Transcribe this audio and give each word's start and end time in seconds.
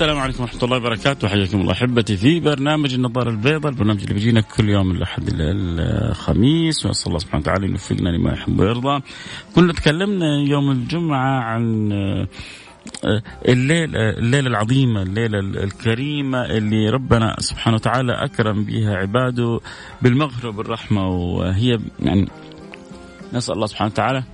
السلام 0.00 0.18
عليكم 0.18 0.42
ورحمة 0.42 0.62
الله 0.62 0.76
وبركاته. 0.76 1.28
حياكم 1.28 1.60
الله 1.60 1.72
أحبتي 1.72 2.16
في 2.16 2.40
برنامج 2.40 2.94
النظارة 2.94 3.30
البيضاء 3.30 3.72
البرنامج 3.72 4.02
اللي 4.02 4.14
بيجينا 4.14 4.40
كل 4.40 4.68
يوم 4.68 4.90
الأحد 4.90 5.28
الخميس. 5.40 6.86
وأسأل 6.86 7.06
الله 7.06 7.18
سبحانه 7.18 7.42
وتعالى 7.42 7.66
أن 7.66 7.70
يوفقنا 7.70 8.08
لما 8.08 8.32
يحب 8.32 8.60
ويرضى. 8.60 9.02
كنا 9.54 9.72
تكلمنا 9.72 10.36
يوم 10.36 10.70
الجمعة 10.70 11.40
عن 11.40 11.92
الليلة 13.48 14.10
الليلة 14.18 14.48
العظيمة 14.48 15.02
الليلة 15.02 15.38
الكريمة 15.38 16.44
اللي 16.44 16.90
ربنا 16.90 17.36
سبحانه 17.38 17.76
وتعالى 17.76 18.12
أكرم 18.12 18.64
بها 18.64 18.96
عباده 18.96 19.60
بالمغفرة 20.02 20.48
وبالرحمة 20.48 21.08
وهي 21.08 21.78
يعني 22.02 22.28
نسأل 23.32 23.54
الله 23.54 23.66
سبحانه 23.66 23.90
وتعالى 23.90 24.24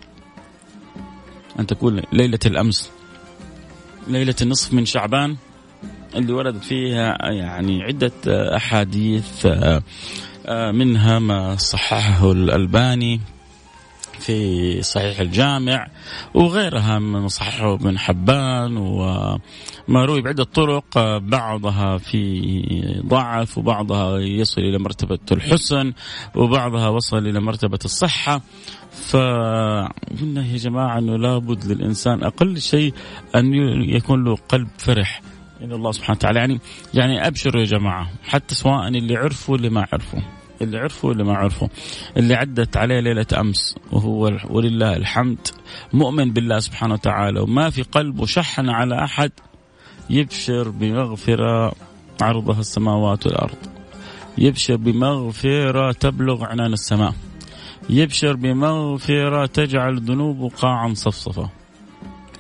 أن 1.60 1.66
تكون 1.66 2.02
ليلة 2.12 2.40
الأمس 2.46 2.90
ليلة 4.08 4.36
النصف 4.42 4.74
من 4.74 4.84
شعبان. 4.84 5.36
اللي 6.16 6.32
وردت 6.32 6.64
فيها 6.64 7.18
يعني 7.32 7.82
عدة 7.82 8.12
أحاديث 8.56 9.46
منها 10.72 11.18
ما 11.18 11.56
صححه 11.56 12.32
الألباني 12.32 13.20
في 14.18 14.82
صحيح 14.82 15.20
الجامع 15.20 15.88
وغيرها 16.34 16.98
من 16.98 17.28
صححه 17.28 17.74
ابن 17.74 17.98
حبان 17.98 18.76
وما 18.76 20.04
روي 20.04 20.22
بعدة 20.22 20.44
طرق 20.44 21.18
بعضها 21.18 21.98
في 21.98 23.02
ضعف 23.06 23.58
وبعضها 23.58 24.18
يصل 24.18 24.60
إلى 24.60 24.78
مرتبة 24.78 25.18
الحسن 25.32 25.92
وبعضها 26.34 26.88
وصل 26.88 27.18
إلى 27.18 27.40
مرتبة 27.40 27.78
الصحة. 27.84 28.40
فقلنا 28.92 30.46
يا 30.46 30.56
جماعة 30.56 30.98
أنه 30.98 31.16
لابد 31.16 31.64
للإنسان 31.64 32.22
أقل 32.24 32.60
شيء 32.60 32.94
أن 33.34 33.54
يكون 33.88 34.24
له 34.24 34.36
قلب 34.48 34.68
فرح. 34.78 35.22
إلى 35.66 35.74
الله 35.74 35.92
سبحانه 35.92 36.18
وتعالى. 36.18 36.38
يعني 36.38 36.60
يعني 36.94 37.26
أبشروا 37.26 37.60
يا 37.60 37.66
جماعة 37.66 38.10
حتى 38.22 38.54
سواء 38.54 38.88
اللي 38.88 39.16
عرفوا 39.16 39.54
واللي 39.54 39.70
ما 39.70 39.86
عرفوا. 39.92 40.20
اللي 40.62 40.78
عرفوا 40.78 41.08
واللي 41.08 41.24
ما 41.24 41.34
عرفوا. 41.34 41.68
اللي 42.16 42.34
عدت 42.34 42.76
عليه 42.76 43.00
ليلة 43.00 43.26
أمس 43.40 43.74
وهو 43.92 44.32
ولله 44.50 44.96
الحمد 44.96 45.38
مؤمن 45.92 46.32
بالله 46.32 46.58
سبحانه 46.58 46.94
وتعالى 46.94 47.40
وما 47.40 47.70
في 47.70 47.82
قلبه 47.82 48.26
شحن 48.26 48.68
على 48.68 49.04
أحد 49.04 49.30
يبشر 50.10 50.68
بمغفرة 50.68 51.72
عرضها 52.22 52.60
السماوات 52.60 53.26
والأرض. 53.26 53.58
يبشر 54.38 54.76
بمغفرة 54.76 55.92
تبلغ 55.92 56.44
عنان 56.44 56.72
السماء. 56.72 57.14
يبشر 57.90 58.36
بمغفرة 58.36 59.46
تجعل 59.46 60.00
ذنوبه 60.00 60.48
قاعا 60.48 60.94
صفصفا. 60.94 61.50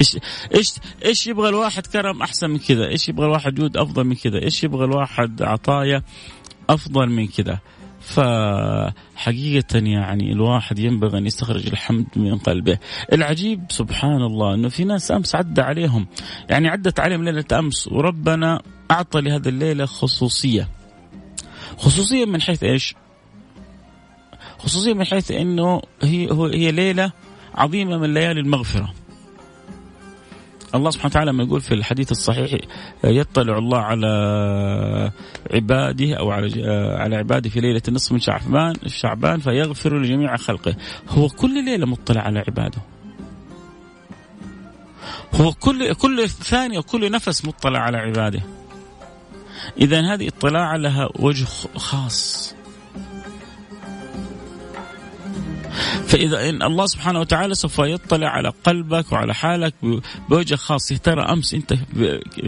إيش 0.00 0.18
إيش 0.54 0.74
إيش 1.04 1.26
يبغى 1.26 1.48
الواحد 1.48 1.86
كرم 1.86 2.22
أحسن 2.22 2.50
من 2.50 2.58
كذا؟ 2.58 2.88
إيش 2.88 3.08
يبغى 3.08 3.26
الواحد 3.26 3.54
جود 3.54 3.76
أفضل 3.76 4.04
من 4.04 4.14
كذا؟ 4.14 4.42
إيش 4.42 4.64
يبغى 4.64 4.84
الواحد 4.84 5.42
عطايا 5.42 6.02
أفضل 6.70 7.06
من 7.10 7.26
كذا؟ 7.26 7.60
فحقيقة 8.06 9.78
يعني 9.78 10.32
الواحد 10.32 10.78
ينبغي 10.78 11.18
أن 11.18 11.26
يستخرج 11.26 11.66
الحمد 11.66 12.06
من 12.16 12.38
قلبه 12.38 12.78
العجيب 13.12 13.64
سبحان 13.68 14.22
الله 14.22 14.54
أنه 14.54 14.68
في 14.68 14.84
ناس 14.84 15.10
أمس 15.10 15.34
عدى 15.34 15.60
عليهم 15.60 16.06
يعني 16.50 16.68
عدت 16.68 17.00
عليهم 17.00 17.24
ليلة 17.24 17.44
أمس 17.52 17.88
وربنا 17.88 18.62
أعطى 18.90 19.20
لهذه 19.20 19.48
الليلة 19.48 19.86
خصوصية 19.86 20.68
خصوصية 21.78 22.24
من 22.24 22.40
حيث 22.40 22.62
إيش 22.62 22.94
خصوصية 24.58 24.94
من 24.94 25.04
حيث 25.04 25.30
أنه 25.30 25.82
هي, 26.02 26.28
هي 26.32 26.72
ليلة 26.72 27.12
عظيمة 27.54 27.98
من 27.98 28.14
ليالي 28.14 28.40
المغفرة 28.40 28.94
الله 30.76 30.90
سبحانه 30.90 31.10
وتعالى 31.10 31.32
ما 31.32 31.42
يقول 31.42 31.60
في 31.60 31.74
الحديث 31.74 32.12
الصحيح 32.12 32.58
يطلع 33.04 33.58
الله 33.58 33.78
على 33.78 34.06
عباده 35.54 36.14
أو 36.14 36.30
على 36.30 36.66
على 36.98 37.16
عباده 37.16 37.50
في 37.50 37.60
ليلة 37.60 37.82
النصف 37.88 38.12
من 38.12 38.20
شعبان 38.20 38.74
شعبان 38.86 39.40
فيغفر 39.40 39.98
لجميع 39.98 40.36
خلقه. 40.36 40.76
هو 41.08 41.28
كل 41.28 41.64
ليلة 41.64 41.86
مطلع 41.86 42.20
على 42.20 42.38
عباده. 42.38 42.78
هو 45.34 45.52
كل 45.52 45.94
كل 45.94 46.28
ثانية 46.28 46.78
وكل 46.78 47.10
نفس 47.10 47.44
مطلع 47.44 47.78
على 47.78 47.98
عباده. 47.98 48.42
اذا 49.80 50.14
هذه 50.14 50.28
اطلاع 50.28 50.76
لها 50.76 51.08
وجه 51.18 51.46
خاص. 51.76 52.55
فإذا 56.06 56.48
إن 56.48 56.62
الله 56.62 56.86
سبحانه 56.86 57.20
وتعالى 57.20 57.54
سوف 57.54 57.78
يطلع 57.78 58.28
على 58.28 58.52
قلبك 58.64 59.12
وعلى 59.12 59.34
حالك 59.34 59.74
بوجه 60.28 60.54
خاص. 60.54 60.86
ترى 60.86 61.22
أمس 61.22 61.54
أنت 61.54 61.74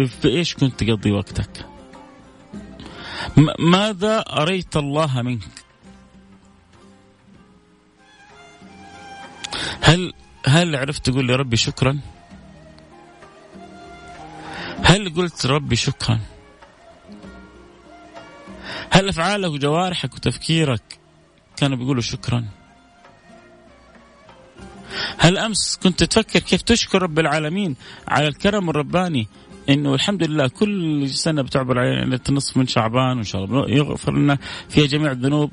في 0.06 0.28
إيش 0.28 0.54
كنت 0.54 0.84
تقضي 0.84 1.12
وقتك؟ 1.12 1.66
ماذا 3.58 4.18
أريت 4.18 4.76
الله 4.76 5.22
منك؟ 5.22 5.42
هل 9.80 10.12
هل 10.46 10.76
عرفت 10.76 11.10
تقول 11.10 11.26
لي 11.26 11.34
ربي 11.34 11.56
شكرا؟ 11.56 11.98
هل 14.82 15.14
قلت 15.14 15.46
ربي 15.46 15.76
شكرا؟ 15.76 16.20
هل 18.90 19.08
أفعالك 19.08 19.50
وجوارحك 19.50 20.14
وتفكيرك 20.14 20.98
كانوا 21.56 21.76
بيقولوا 21.76 22.02
شكرا؟ 22.02 22.44
هل 25.18 25.38
امس 25.38 25.78
كنت 25.82 26.04
تفكر 26.04 26.38
كيف 26.38 26.62
تشكر 26.62 27.02
رب 27.02 27.18
العالمين 27.18 27.76
على 28.08 28.28
الكرم 28.28 28.70
الرباني 28.70 29.28
إنه 29.68 29.94
الحمد 29.94 30.22
لله 30.24 30.48
كل 30.48 31.08
سنة 31.10 31.42
بتعبر 31.42 31.78
علينا 31.78 32.20
النصف 32.28 32.56
من 32.56 32.66
شعبان 32.66 33.16
وإن 33.16 33.22
شاء 33.22 33.44
الله 33.44 33.70
يغفر 33.70 34.16
لنا 34.16 34.38
فيها 34.68 34.86
جميع 34.86 35.12
الذنوب 35.12 35.50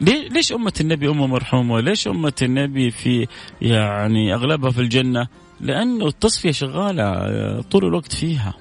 ليش 0.00 0.52
أمة 0.52 0.72
النبي 0.80 1.08
أمة 1.08 1.26
مرحومة؟ 1.26 1.80
ليش 1.80 2.08
أمة 2.08 2.32
النبي 2.42 2.90
في 2.90 3.26
يعني 3.62 4.34
أغلبها 4.34 4.70
في 4.70 4.80
الجنة؟ 4.80 5.28
لأنه 5.60 6.06
التصفية 6.06 6.50
شغالة 6.50 7.60
طول 7.60 7.84
الوقت 7.84 8.12
فيها. 8.12 8.54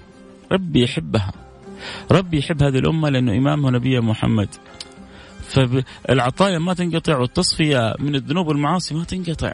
ربي 0.52 0.84
يحبها. 0.84 1.32
ربي 2.12 2.38
يحب 2.38 2.64
هذه 2.64 2.78
الأمة 2.78 3.10
لأنه 3.10 3.38
إمامها 3.38 3.72
نبي 3.72 4.00
محمد. 4.00 4.50
فالعطايا 5.42 6.60
ما 6.60 6.74
تنقطع 6.74 7.18
والتصفية 7.18 7.96
من 8.00 8.16
الذنوب 8.16 8.48
والمعاصي 8.48 8.96
ما 8.96 9.04
تنقطع 9.04 9.54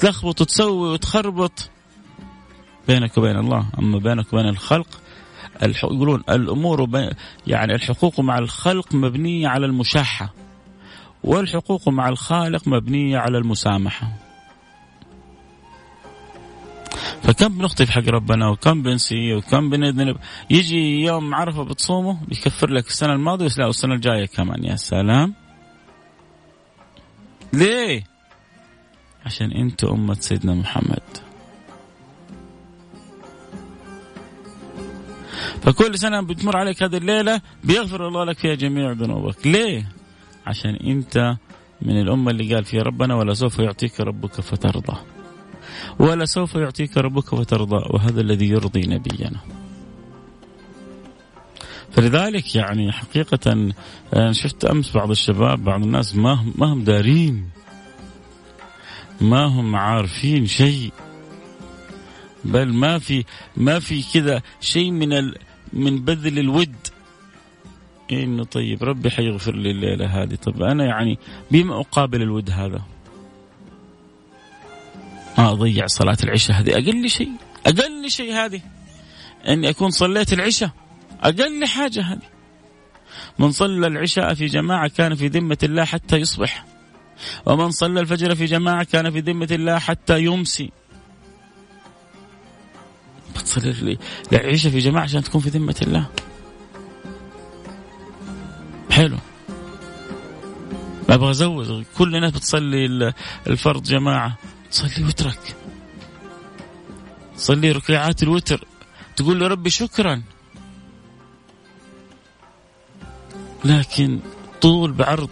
تلخبط 0.00 0.40
وتسوي 0.40 0.92
وتخربط 0.92 1.70
بينك 2.88 3.18
وبين 3.18 3.36
الله. 3.36 3.66
أما 3.78 3.98
بينك 3.98 4.32
وبين 4.32 4.48
الخلق 4.48 4.86
يقولون 5.62 6.22
الأمور 6.28 6.88
يعني 7.46 7.74
الحقوق 7.74 8.20
مع 8.20 8.38
الخلق 8.38 8.94
مبنية 8.94 9.48
على 9.48 9.66
المشاحة 9.66 10.34
والحقوق 11.24 11.88
مع 11.88 12.08
الخالق 12.08 12.68
مبنية 12.68 13.18
على 13.18 13.38
المسامحة. 13.38 14.12
فكم 17.22 17.58
بنخطي 17.58 17.86
في 17.86 17.92
حق 17.92 18.08
ربنا 18.08 18.48
وكم 18.48 18.82
بنسي 18.82 19.34
وكم 19.34 19.70
بنذنب؟ 19.70 20.16
يجي 20.50 21.04
يوم 21.04 21.34
عرفة 21.34 21.64
بتصومه 21.64 22.18
بيكفر 22.28 22.70
لك 22.70 22.86
السنة 22.86 23.12
الماضية 23.12 23.64
والسنة 23.64 23.94
الجاية 23.94 24.26
كمان. 24.26 24.64
يا 24.64 24.76
سلام. 24.76 25.34
ليه؟ 27.52 28.13
عشان 29.26 29.52
أنتوا 29.52 29.94
أمة 29.94 30.14
سيدنا 30.14 30.54
محمد. 30.54 31.02
فكل 35.62 35.98
سنة 35.98 36.20
بتمر 36.20 36.56
عليك 36.56 36.82
هذه 36.82 36.96
الليلة 36.96 37.40
بيغفر 37.64 38.08
الله 38.08 38.24
لك 38.24 38.38
فيها 38.38 38.54
جميع 38.54 38.92
ذنوبك. 38.92 39.46
ليه؟ 39.46 39.88
عشان 40.46 40.74
انت 40.74 41.36
من 41.82 42.00
الأمة 42.00 42.30
اللي 42.30 42.54
قال 42.54 42.64
فيها 42.64 42.82
ربنا 42.82 43.14
ولا 43.14 43.34
سوف 43.34 43.58
يعطيك 43.58 44.00
ربك 44.00 44.40
فترضى. 44.40 44.96
ولا 45.98 46.24
سوف 46.24 46.54
يعطيك 46.54 46.96
ربك 46.96 47.32
وترضى 47.32 47.86
وهذا 47.90 48.20
الذي 48.20 48.48
يرضي 48.48 48.80
نبينا. 48.80 49.40
فلذلك 51.90 52.54
يعني 52.54 52.92
حقيقة 52.92 53.72
أنا 54.16 54.32
شفت 54.32 54.64
أمس 54.64 54.96
بعض 54.96 55.10
الشباب 55.10 55.64
بعض 55.64 55.82
الناس 55.82 56.16
ما 56.16 56.32
هم 56.58 56.84
دارين. 56.84 57.50
ما 59.20 59.44
هم 59.44 59.76
عارفين 59.76 60.46
شيء. 60.46 60.92
بل 62.44 62.72
ما 62.72 62.98
في 62.98 63.24
ما 63.56 63.78
في 63.78 64.04
كذا 64.14 64.42
شيء 64.60 64.90
من 64.90 65.12
ال 65.12 65.36
من 65.72 66.04
بذل 66.04 66.38
الود. 66.38 66.74
إنه 68.12 68.44
طيب 68.44 68.84
ربي 68.84 69.10
حيغفر 69.10 69.54
لي 69.54 69.70
الليلة 69.70 70.22
هذه. 70.22 70.34
طب 70.34 70.62
أنا 70.62 70.84
يعني 70.84 71.18
بما 71.50 71.80
أقابل 71.80 72.22
الود 72.22 72.50
هذا؟ 72.50 72.82
ما 75.38 75.50
اضيع 75.50 75.86
صلاة 75.86 76.16
العشاء 76.24 76.60
هذه. 76.60 76.72
أقل 76.72 77.08
شيء 77.10 77.32
أقل 77.66 78.10
شيء 78.10 78.32
هذه. 78.32 78.60
إني 79.48 79.70
أكون 79.70 79.90
صليت 79.90 80.32
العشاء 80.32 80.70
أقل 81.22 81.66
حاجة 81.66 82.02
هذه. 82.02 82.34
من 83.38 83.50
صلى 83.50 83.86
العشاء 83.86 84.34
في 84.34 84.46
جماعة 84.46 84.88
كان 84.88 85.14
في 85.14 85.28
ذمة 85.28 85.58
الله 85.62 85.84
حتى 85.84 86.16
يصبح. 86.16 86.64
ومن 87.46 87.70
صلى 87.70 88.00
الفجر 88.00 88.34
في 88.34 88.44
جماعة 88.44 88.84
كان 88.84 89.10
في 89.10 89.20
ذمة 89.20 89.48
الله 89.50 89.78
حتى 89.78 90.20
يمسي. 90.22 90.70
بتصلي 93.36 93.98
العشاء 94.32 94.72
في 94.72 94.78
جماعة 94.78 95.02
عشان 95.02 95.22
تكون 95.22 95.40
في 95.40 95.48
ذمة 95.48 95.76
الله. 95.82 96.06
حلو. 98.90 99.18
أبغى 101.10 101.30
ازود 101.30 101.84
كل 101.98 102.16
الناس 102.16 102.32
بتصلي 102.32 103.12
الفرض 103.46 103.82
جماعة. 103.82 104.38
تصلي 104.70 105.04
وترك. 105.04 105.56
تصلي 107.36 107.72
ركعات 107.72 108.22
الوتر. 108.22 108.66
تقول 109.16 109.40
له 109.40 109.46
ربي 109.46 109.70
شكرا. 109.70 110.22
لكن 113.64 114.20
طول 114.60 114.92
بعرض 114.92 115.30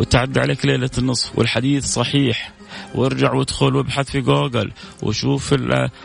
وتعدى 0.00 0.40
عليك 0.40 0.66
ليلة 0.66 0.90
النصف 0.98 1.38
والحديث 1.38 1.84
صحيح. 1.84 2.52
وارجع 2.94 3.32
وادخل 3.32 3.76
وابحث 3.76 4.10
في 4.10 4.20
جوجل 4.20 4.72
وشوف 5.02 5.54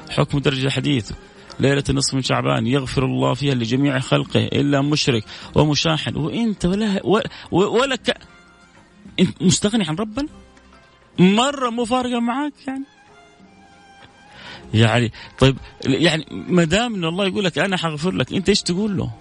حكم 0.10 0.39
درجة 0.39 0.66
الحديث. 0.66 1.12
ليلة 1.60 1.84
النصف 1.89 2.13
من 2.13 2.22
شعبان 2.22 2.68
يغفر 2.68 3.06
الله 3.06 3.34
فيها 3.34 3.56
لجميع 3.56 4.00
خلقه 4.00 4.39
إلا 4.39 4.81
مشرك 4.81 5.24
ومشاحن. 5.56 6.16
وإنت 6.16 6.66
ولا 6.66 7.01
ولا 7.51 7.95
ك... 7.95 8.18
أنت 9.19 9.42
مستغني 9.42 9.88
عن 9.88 9.95
ربنا؟ 9.95 10.28
مرة 11.19 11.69
مو 11.69 11.86
فارقة 11.86 12.19
معاك 12.19 12.54
يعني؟ 12.68 12.83
يعني 14.74 15.12
طيب 15.40 15.57
يعني 15.86 16.25
ما 16.31 16.63
دام 16.63 16.95
إن 16.95 17.06
الله 17.06 17.25
يقول 17.25 17.45
لك 17.45 17.57
أنا 17.57 17.78
حغفر 17.78 18.12
لك 18.12 18.33
إنت 18.33 18.50
إيش 18.50 18.62
تقول 18.62 18.98
له؟ 18.98 19.12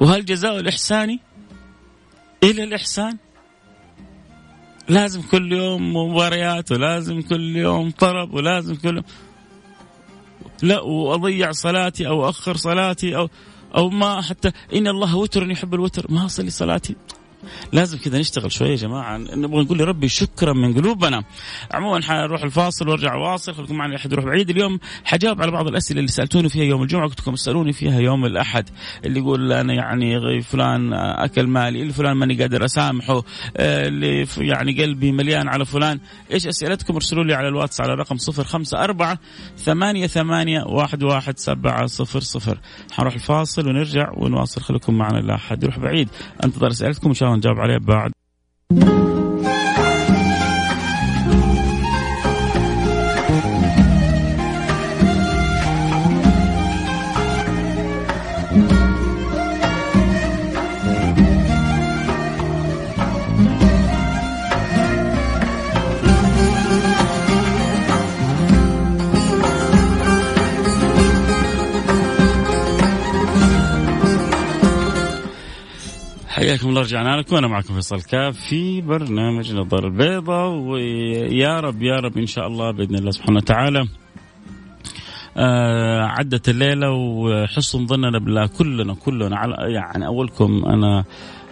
وهل 0.00 0.24
جزاء 0.24 0.60
الإحسان 0.60 1.18
إلى 2.42 2.64
الإحسان؟ 2.64 3.16
لازم 4.88 5.22
كل 5.22 5.52
يوم 5.52 5.96
مباريات 5.96 6.72
ولازم 6.72 7.22
كل 7.22 7.56
يوم 7.56 7.90
طرب 7.90 8.34
ولازم 8.34 8.74
كل 8.74 8.96
يوم 8.96 9.04
لا 10.62 10.80
وأضيع 10.80 11.52
صلاتي 11.52 12.08
أو 12.08 12.28
أخر 12.28 12.56
صلاتي 12.56 13.16
أو 13.16 13.28
أو 13.76 13.90
ما 13.90 14.20
حتى 14.20 14.52
إن 14.74 14.86
الله 14.86 15.16
وتر 15.16 15.50
يحب 15.50 15.74
الوتر 15.74 16.06
ما 16.08 16.26
أصلي 16.26 16.50
صلاتي. 16.50 16.96
لازم 17.72 17.98
كذا 17.98 18.18
نشتغل 18.18 18.52
شوية 18.52 18.70
يا 18.70 18.76
جماعة. 18.76 19.18
نبغى 19.18 19.64
نقول 19.64 19.78
لربي 19.78 20.08
شكرا 20.08 20.52
من 20.52 20.74
قلوبنا. 20.74 21.24
عموما 21.70 22.02
حنروح 22.02 22.42
الفاصل 22.42 22.88
وارجع 22.88 23.14
واصل. 23.14 23.54
خليكم 23.54 23.74
معنا 23.74 23.96
احد 23.96 24.12
يروح 24.12 24.24
بعيد. 24.24 24.50
اليوم 24.50 24.78
حجاوب 25.04 25.42
على 25.42 25.50
بعض 25.50 25.68
الأسئلة 25.68 26.00
اللي 26.00 26.10
سألتوني 26.10 26.48
فيها 26.48 26.64
يوم 26.64 26.82
الجمعة. 26.82 27.08
كنتم 27.08 27.34
تسالوني 27.34 27.72
فيها 27.72 28.00
يوم 28.00 28.24
الأحد. 28.24 28.68
اللي 29.04 29.20
يقول 29.20 29.52
أنا 29.52 29.74
يعني 29.74 30.42
فلان 30.42 30.92
أكل 30.92 31.46
مالي. 31.46 31.82
اللي 31.82 31.92
فلان 31.92 32.12
ماني 32.12 32.34
قادر 32.34 32.64
أسامحه. 32.64 33.22
اللي 33.56 34.26
يعني 34.38 34.82
قلبي 34.82 35.12
مليان 35.12 35.48
على 35.48 35.64
فلان. 35.64 36.00
إيش 36.32 36.46
أسئلتكم؟ 36.46 36.94
ارسلوا 36.94 37.24
لي 37.24 37.34
على 37.34 37.48
الواتس 37.48 37.80
على 37.80 37.94
رقم 37.94 38.16
054 38.16 39.18
ثمانية 39.58 40.06
ثمانية 40.06 40.62
واحد 40.62 41.02
واحد 41.02 41.38
سبعة 41.38 41.86
صفر 41.86 42.20
صفر. 42.20 42.58
حنروح 42.92 43.14
الفاصل 43.14 43.68
ونرجع 43.68 44.12
ونواصل. 44.16 44.60
خليكم 44.60 44.94
معنا 44.94 45.18
لا 45.18 45.34
احد 45.34 45.62
يروح 45.62 45.78
بعيد. 45.78 46.08
أنتظر 46.44 46.70
أسئلتكم. 46.70 47.08
إن 47.08 47.14
شاء 47.14 47.25
الله 47.26 47.36
نجاوب 47.38 47.60
عليه 47.60 47.78
بعد. 47.78 48.12
الله 76.76 76.88
رجعنا 76.88 77.16
لكم. 77.16 77.34
وأنا 77.34 77.48
معكم 77.48 77.74
فيصل 77.74 78.02
كاف 78.02 78.36
في 78.36 78.80
برنامج 78.80 79.54
نظر 79.54 79.86
البيضاء 79.86 80.48
ويا 80.50 81.60
رب 81.60 81.82
يا 81.82 81.96
رب 81.96 82.18
إن 82.18 82.26
شاء 82.26 82.46
الله 82.46 82.70
بإذن 82.70 82.94
الله 82.94 83.10
سبحانه 83.10 83.36
وتعالى. 83.36 83.88
آه 85.36 86.02
عدت 86.02 86.48
الليلة 86.48 86.90
وحسن 86.92 87.86
ظننا 87.86 88.18
بالله 88.18 88.46
كلنا 88.46 88.94
كلنا 88.94 89.36
على 89.36 89.72
يعني 89.72 90.06
أولكم 90.06 90.64
أنا 90.66 91.04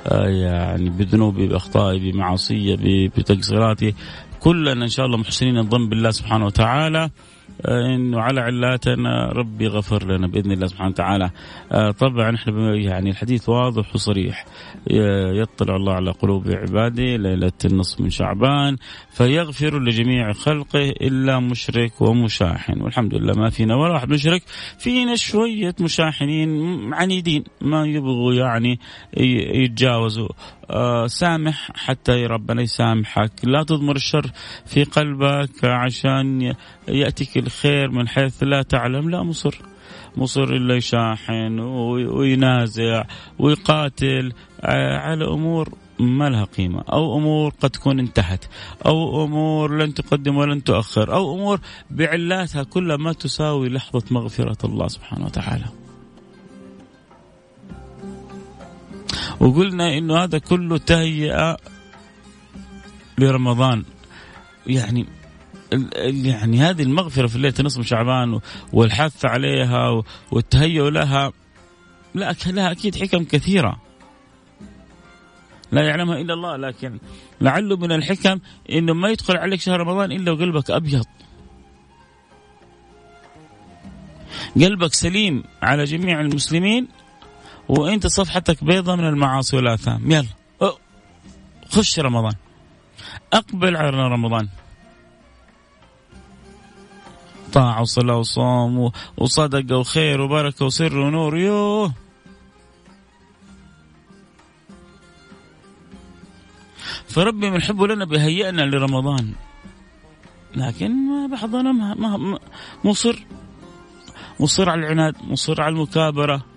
آه 0.07 0.29
يعني 0.29 0.91
بذنوبي 0.91 1.47
بأخطائي 1.47 2.13
بمعاصيي 2.13 2.77
بتقصيراتي 3.09 3.95
كلنا 4.41 4.85
إن 4.85 4.89
شاء 4.89 5.07
الله 5.07 5.19
محسنين 5.19 5.59
الظن 5.59 5.89
بالله 5.89 6.11
سبحانه 6.11 6.47
وتعالى. 6.47 7.11
إنه 7.69 8.21
على 8.21 8.41
علاتنا 8.41 9.33
ربي 9.33 9.67
غفر 9.67 10.05
لنا 10.05 10.27
بإذن 10.27 10.53
الله 10.53 10.67
سبحانه 10.67 10.91
وتعالى. 10.91 11.31
آه، 11.73 11.91
طبعا 11.91 12.35
إحنا 12.35 12.75
يعني 12.75 13.11
الحديث 13.11 13.49
واضح 13.49 13.95
وصريح. 13.95 14.47
يطلع 15.35 15.77
الله 15.77 15.93
على 15.93 16.11
قلوب 16.11 16.49
عباده 16.49 17.17
ليلة 17.17 17.53
النصف 17.65 18.01
من 18.01 18.11
شعبان 18.11 18.77
فيغفر 19.11 19.79
لجميع 19.79 20.33
خلقه 20.33 20.91
إلا 20.91 21.41
مشرك 21.41 22.01
ومشاحن. 22.01 22.81
والحمد 22.83 23.15
لله 23.15 23.35
ما 23.35 23.51
فينا 23.51 23.77
ولا 23.77 23.93
واحد 23.93 24.09
مشرك 24.09 24.43
فينا 24.79 25.17
شوية 25.17 25.75
مشاحنين 25.81 26.51
عنيدين 26.95 27.45
ما 27.61 27.87
يبغوا 27.87 28.35
يعني 28.35 28.79
يتجاوزوا. 29.63 30.29
سامح 31.07 31.71
حتى 31.75 32.27
ربنا 32.27 32.63
يسامحك. 32.63 33.33
لا 33.45 33.63
تضمر 33.63 33.97
الشر 33.97 34.31
في 34.67 34.85
قلبك 34.85 35.65
عشان 35.65 36.55
يأتيك 36.89 37.37
الخير 37.37 37.91
من 37.91 38.09
حيث 38.09 38.43
لا 38.43 38.63
تعلم. 38.63 39.11
لا 39.11 39.23
مصر. 39.23 39.59
مصر 40.17 40.43
إلا 40.43 40.77
يشاحن 40.77 41.59
وينازع 42.13 43.05
ويقاتل 43.39 44.33
آه، 44.61 44.99
على 44.99 45.25
أمور 45.25 45.69
ما 45.99 46.29
لها 46.29 46.45
قيمة 46.45 46.85
أو 46.93 47.19
أمور 47.19 47.53
قد 47.61 47.71
تكون 47.71 47.99
انتهت 47.99 48.45
أو 48.87 49.25
أمور 49.25 49.77
لن 49.77 49.95
تقدم 49.95 50.37
ولن 50.37 50.65
تؤخر 50.65 51.15
أو 51.15 51.35
أمور 51.35 51.61
بعلاتها 51.91 52.63
كلها 52.63 52.97
ما 52.97 53.13
تساوي 53.13 53.69
لحظة 53.69 54.03
مغفرة 54.11 54.67
الله 54.67 54.89
سبحانه 54.89 55.25
وتعالى. 55.25 55.84
وقلنا 59.41 59.99
إنه 59.99 60.17
هذا 60.25 60.39
كله 60.39 60.79
تهيئه 60.79 61.57
لرمضان. 63.19 63.85
يعني 64.67 65.07
يعني 66.07 66.61
هذه 66.61 66.83
المغفرة 66.83 67.27
في 67.27 67.39
ليله 67.39 67.55
نصف 67.61 67.87
شعبان 67.87 68.41
والحث 68.73 69.25
عليها 69.25 70.03
والتهيؤ 70.31 70.89
لها. 70.89 71.33
لا 72.15 72.35
لها 72.47 72.71
أكيد 72.73 72.97
حكم 72.97 73.25
كثيرة. 73.25 73.77
لا 75.73 75.83
يعلمها 75.83 76.21
إلا 76.21 76.35
الله 76.35 76.57
لكن 76.57 76.99
لعله 77.41 77.77
من 77.77 77.93
الحكم 77.93 78.39
إنه 78.71 78.95
ما 78.95 79.09
يدخل 79.09 79.37
عليك 79.37 79.61
شهر 79.61 79.81
رمضان 79.81 80.13
إلا 80.13 80.33
وقلبك 80.33 80.71
أبيض. 80.71 81.05
قلبك 84.55 84.95
سليم 84.95 85.45
على 85.63 85.85
جميع 85.85 86.21
المسلمين. 86.21 86.89
وانت 87.69 88.07
صفحتك 88.07 88.65
بيضة 88.65 88.97
من 88.97 89.09
المعاصي 89.09 89.57
والآثام. 89.57 90.11
يلا. 90.11 90.27
خش 91.71 91.99
رمضان. 91.99 92.35
أقبل 93.33 93.77
على 93.77 93.91
رمضان. 93.91 94.49
طاعة 97.53 97.81
وصلاة 97.81 98.17
وصوم 98.17 98.91
وصدقة 99.17 99.77
وخير 99.77 100.21
وبركة 100.21 100.65
وسر 100.65 100.99
ونور. 100.99 101.39
يوه. 101.39 101.93
فربي 107.09 107.51
من 107.51 107.63
حبه 107.63 107.87
لنا 107.87 108.05
بيهيئنا 108.05 108.63
لرمضان. 108.63 109.33
لكن 110.57 110.93
ما 111.31 111.95
ما 111.95 112.39
مصر. 112.85 113.25
مصر 114.41 114.71
على 114.71 114.81
العناد 114.81 115.15
مصر 115.23 115.63
على 115.63 115.75
المكابرة. 115.75 116.54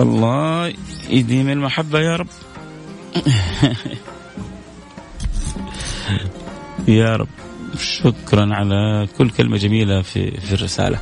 الله 0.00 0.72
يديم 1.10 1.48
المحبة 1.48 2.00
يا 2.00 2.16
رب 2.16 2.26
يا 6.88 7.16
رب 7.16 7.28
شكرا 7.78 8.54
على 8.54 9.08
كل 9.18 9.30
كلمة 9.30 9.56
جميلة 9.56 10.02
في 10.02 10.40
في 10.40 10.54
الرسالة. 10.54 10.98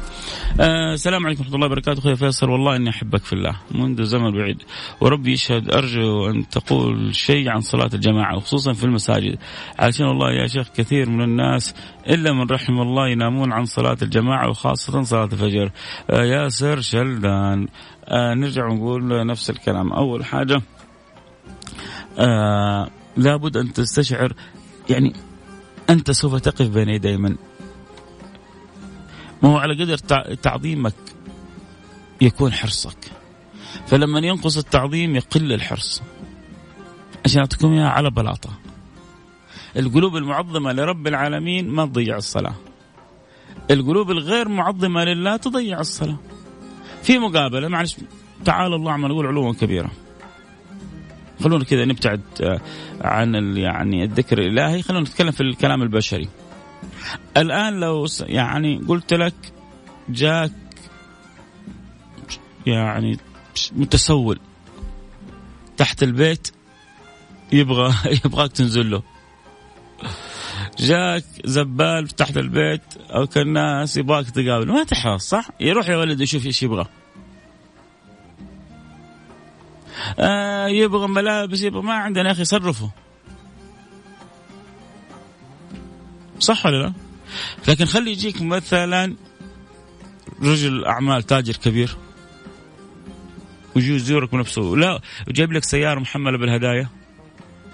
آه 0.60 0.94
السلام 0.94 1.26
عليكم 1.26 1.40
ورحمة 1.40 1.54
الله 1.54 1.66
وبركاته. 1.66 1.98
أخوي 1.98 2.16
فيصل 2.16 2.50
والله 2.50 2.76
إني 2.76 2.90
أحبك 2.90 3.24
في 3.24 3.32
الله. 3.32 3.56
منذ 3.70 4.04
زمن 4.04 4.30
بعيد. 4.30 4.62
وربي 5.00 5.32
يشهد 5.32 5.74
أرجو 5.74 6.30
أن 6.30 6.48
تقول 6.48 7.14
شيء 7.14 7.48
عن 7.48 7.60
صلاة 7.60 7.90
الجماعة 7.94 8.36
وخصوصا 8.36 8.72
في 8.72 8.84
المساجد. 8.84 9.38
علشان 9.78 10.06
والله 10.06 10.32
يا 10.32 10.46
شيخ 10.46 10.68
كثير 10.76 11.10
من 11.10 11.24
الناس 11.24 11.74
إلا 12.08 12.32
من 12.32 12.46
رحم 12.50 12.80
الله 12.80 13.08
ينامون 13.08 13.52
عن 13.52 13.64
صلاة 13.64 13.96
الجماعة 14.02 14.48
وخاصة 14.48 15.02
صلاة 15.02 15.24
الفجر. 15.24 15.70
آه 16.10 16.24
ياسر 16.24 16.80
شلدان. 16.80 17.68
آه 18.04 18.34
نرجع 18.34 18.66
ونقول 18.66 19.26
نفس 19.26 19.50
الكلام. 19.50 19.92
أول 19.92 20.24
حاجة 20.24 20.62
آه 22.18 22.90
لابد 23.16 23.56
أن 23.56 23.72
تستشعر 23.72 24.32
يعني 24.90 25.12
أنت 25.90 26.10
سوف 26.10 26.34
تقف 26.34 26.68
بين 26.68 26.88
يدي 26.88 27.16
من 27.16 27.36
ما 29.42 29.48
هو 29.48 29.56
على 29.56 29.84
قدر 29.84 29.96
تعظيمك 30.34 30.94
يكون 32.20 32.52
حرصك. 32.52 32.98
فلما 33.86 34.18
ينقص 34.18 34.56
التعظيم 34.56 35.16
يقل 35.16 35.52
الحرص. 35.52 36.02
عشان 37.24 37.40
أعطيكم 37.40 37.72
إياها 37.72 37.88
على 37.88 38.10
بلاطة. 38.10 38.50
القلوب 39.76 40.16
المعظمة 40.16 40.72
لرب 40.72 41.06
العالمين 41.06 41.68
ما 41.68 41.86
تضيع 41.86 42.16
الصلاة. 42.16 42.54
القلوب 43.70 44.10
الغير 44.10 44.48
معظمة 44.48 45.04
لله 45.04 45.36
تضيع 45.36 45.80
الصلاة. 45.80 46.16
في 47.02 47.18
مقابلة 47.18 47.68
معلش 47.68 47.96
تعالى 48.44 48.74
الله 48.74 48.92
عما 48.92 49.08
نقول 49.08 49.26
علوا 49.26 49.52
كبيرة. 49.52 49.90
خلونا 51.44 51.64
كذا 51.64 51.84
نبتعد 51.84 52.20
آه، 52.40 52.60
عن 53.00 53.56
يعني 53.56 54.04
الذكر 54.04 54.38
الإلهي. 54.38 54.82
خلونا 54.82 55.04
نتكلم 55.04 55.30
في 55.30 55.40
الكلام 55.40 55.82
البشري. 55.82 56.28
الآن 57.36 57.80
لو 57.80 58.06
يعني 58.20 58.76
قلت 58.88 59.14
لك 59.14 59.34
جاك 60.08 60.52
يعني 62.66 63.18
متسول 63.72 64.40
تحت 65.76 66.02
البيت 66.02 66.50
يبغى 67.52 67.94
يبغاك 68.24 68.52
تنزل 68.52 68.90
له. 68.90 69.02
جاك 70.78 71.24
زبال 71.44 72.08
تحت 72.08 72.36
البيت 72.36 72.82
أو 73.10 73.26
كالناس 73.26 73.96
يبغاك 73.96 74.30
تقابله 74.30 74.74
ما 74.74 74.84
تحرص 74.84 75.28
صح؟ 75.28 75.48
يروح 75.60 75.88
يا 75.88 75.96
ولد 75.96 76.20
يشوف 76.20 76.46
إيش 76.46 76.62
يبغى. 76.62 76.86
آه 80.18 80.66
يبغى 80.66 81.06
ملابس 81.08 81.62
يبغى 81.62 81.82
ما 81.82 81.94
عندنا 81.94 82.26
يا 82.28 82.32
أخي 82.32 82.44
صرفه 82.44 82.90
صح 86.42 86.66
ولا 86.66 86.82
لا؟ 86.82 86.92
لكن 87.68 87.84
خلي 87.84 88.10
يجيك 88.10 88.42
مثلا 88.42 89.16
رجل 90.42 90.84
أعمال 90.84 91.22
تاجر 91.22 91.56
كبير 91.56 91.96
ويجي 93.76 93.94
يزورك 93.94 94.32
بنفسه. 94.32 94.76
لا 94.76 95.00
وجايب 95.28 95.52
لك 95.52 95.64
سيارة 95.64 96.00
محملة 96.00 96.38
بالهدايا. 96.38 96.88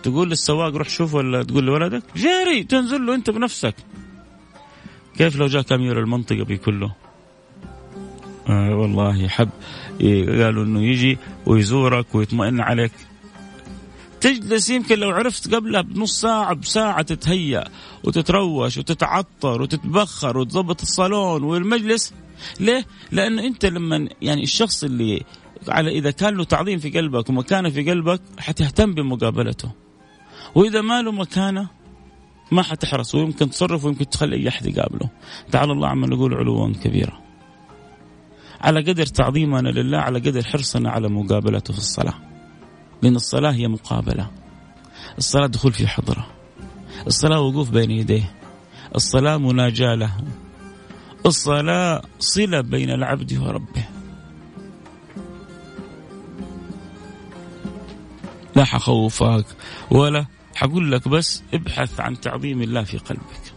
تقول 0.03 0.31
للسواق 0.31 0.77
روح 0.77 0.89
شوف 0.89 1.15
ولا 1.15 1.43
تقول 1.43 1.65
لولدك؟ 1.65 2.03
جاري 2.17 2.65
تنزل 2.65 3.07
له 3.07 3.15
أنت 3.15 3.31
بنفسك. 3.31 3.75
كيف 5.17 5.37
لو 5.37 5.47
جاء 5.47 5.75
امير 5.75 6.01
المنطقة 6.01 6.45
بكله 6.45 6.95
آه 8.49 8.75
والله 8.77 9.29
حب 9.29 9.51
قالوا 10.41 10.65
إنه 10.65 10.83
يجي 10.83 11.19
ويزورك 11.47 12.15
ويطمئن 12.15 12.61
عليك. 12.61 12.93
تجلس 14.21 14.71
يمكن 14.71 14.99
لو 14.99 15.11
عرفت 15.11 15.55
قبلها 15.55 15.81
بنص 15.81 16.21
ساعة 16.21 16.55
بساعة 16.55 17.03
تتهيأ 17.03 17.65
وتتروش 18.05 18.79
وتتعطر 18.79 19.63
وتتبخر 19.63 20.39
وتظبط 20.39 20.83
الصالون 20.83 21.43
والمجلس. 21.43 22.15
ليه؟ 22.61 22.87
لأنه 23.13 23.43
أنت 23.43 23.67
لما 23.67 24.09
يعني 24.23 24.43
الشخص 24.43 24.85
اللي 24.85 25.23
على 25.69 25.91
إذا 25.91 26.11
كان 26.11 26.35
له 26.35 26.45
تعظيم 26.45 26.79
في 26.79 26.91
قلبك 26.91 27.29
ومكانة 27.29 27.71
في 27.71 27.91
قلبك 27.91 28.21
حتهتم 28.39 28.95
بمقابلته. 28.95 29.73
وإذا 30.55 30.81
ما 30.81 31.03
له 31.03 31.13
مكانة 31.13 31.69
ما 32.53 32.63
حتحرص 32.63 33.15
ويمكن 33.15 33.51
تصرف 33.51 33.85
ويمكن 33.85 34.09
تخلي 34.09 34.37
أي 34.37 34.49
أحد 34.49 34.67
يقابله. 34.67 35.11
تعالى 35.53 35.73
الله 35.73 35.89
عما 35.89 36.07
نقول 36.07 36.35
علوا 36.35 36.73
كبيرا 36.85 37.21
على 38.61 38.81
قدر 38.81 39.07
تعظيمنا 39.07 39.69
لله 39.69 39.99
على 39.99 40.19
قدر 40.19 40.45
حرصنا 40.45 40.91
على 40.91 41.09
مقابلته 41.09 41.73
في 41.73 41.79
الصلاة. 41.79 42.28
لأن 43.03 43.17
الصلاة 43.17 43.53
هي 43.53 43.69
مقابلة. 43.69 44.31
الصلاة 45.19 45.47
دخول 45.47 45.73
في 45.73 45.87
حضرة. 45.87 46.27
الصلاة 47.07 47.41
وقوف 47.41 47.71
بين 47.71 47.91
يديه. 47.91 48.35
الصلاة 48.95 49.37
مناجاة 49.37 49.95
له. 49.95 50.17
الصلاة 51.27 52.03
صلة 52.19 52.61
بين 52.61 52.91
العبد 52.91 53.39
وربه. 53.39 53.85
لا 58.57 58.65
حخوفك 58.65 59.47
ولا 59.91 60.27
حقول 60.55 60.93
لك 60.93 61.09
بس 61.09 61.43
ابحث 61.55 62.01
عن 62.01 62.21
تعظيم 62.21 62.63
الله 62.63 62.85
في 62.85 62.99
قلبك. 62.99 63.53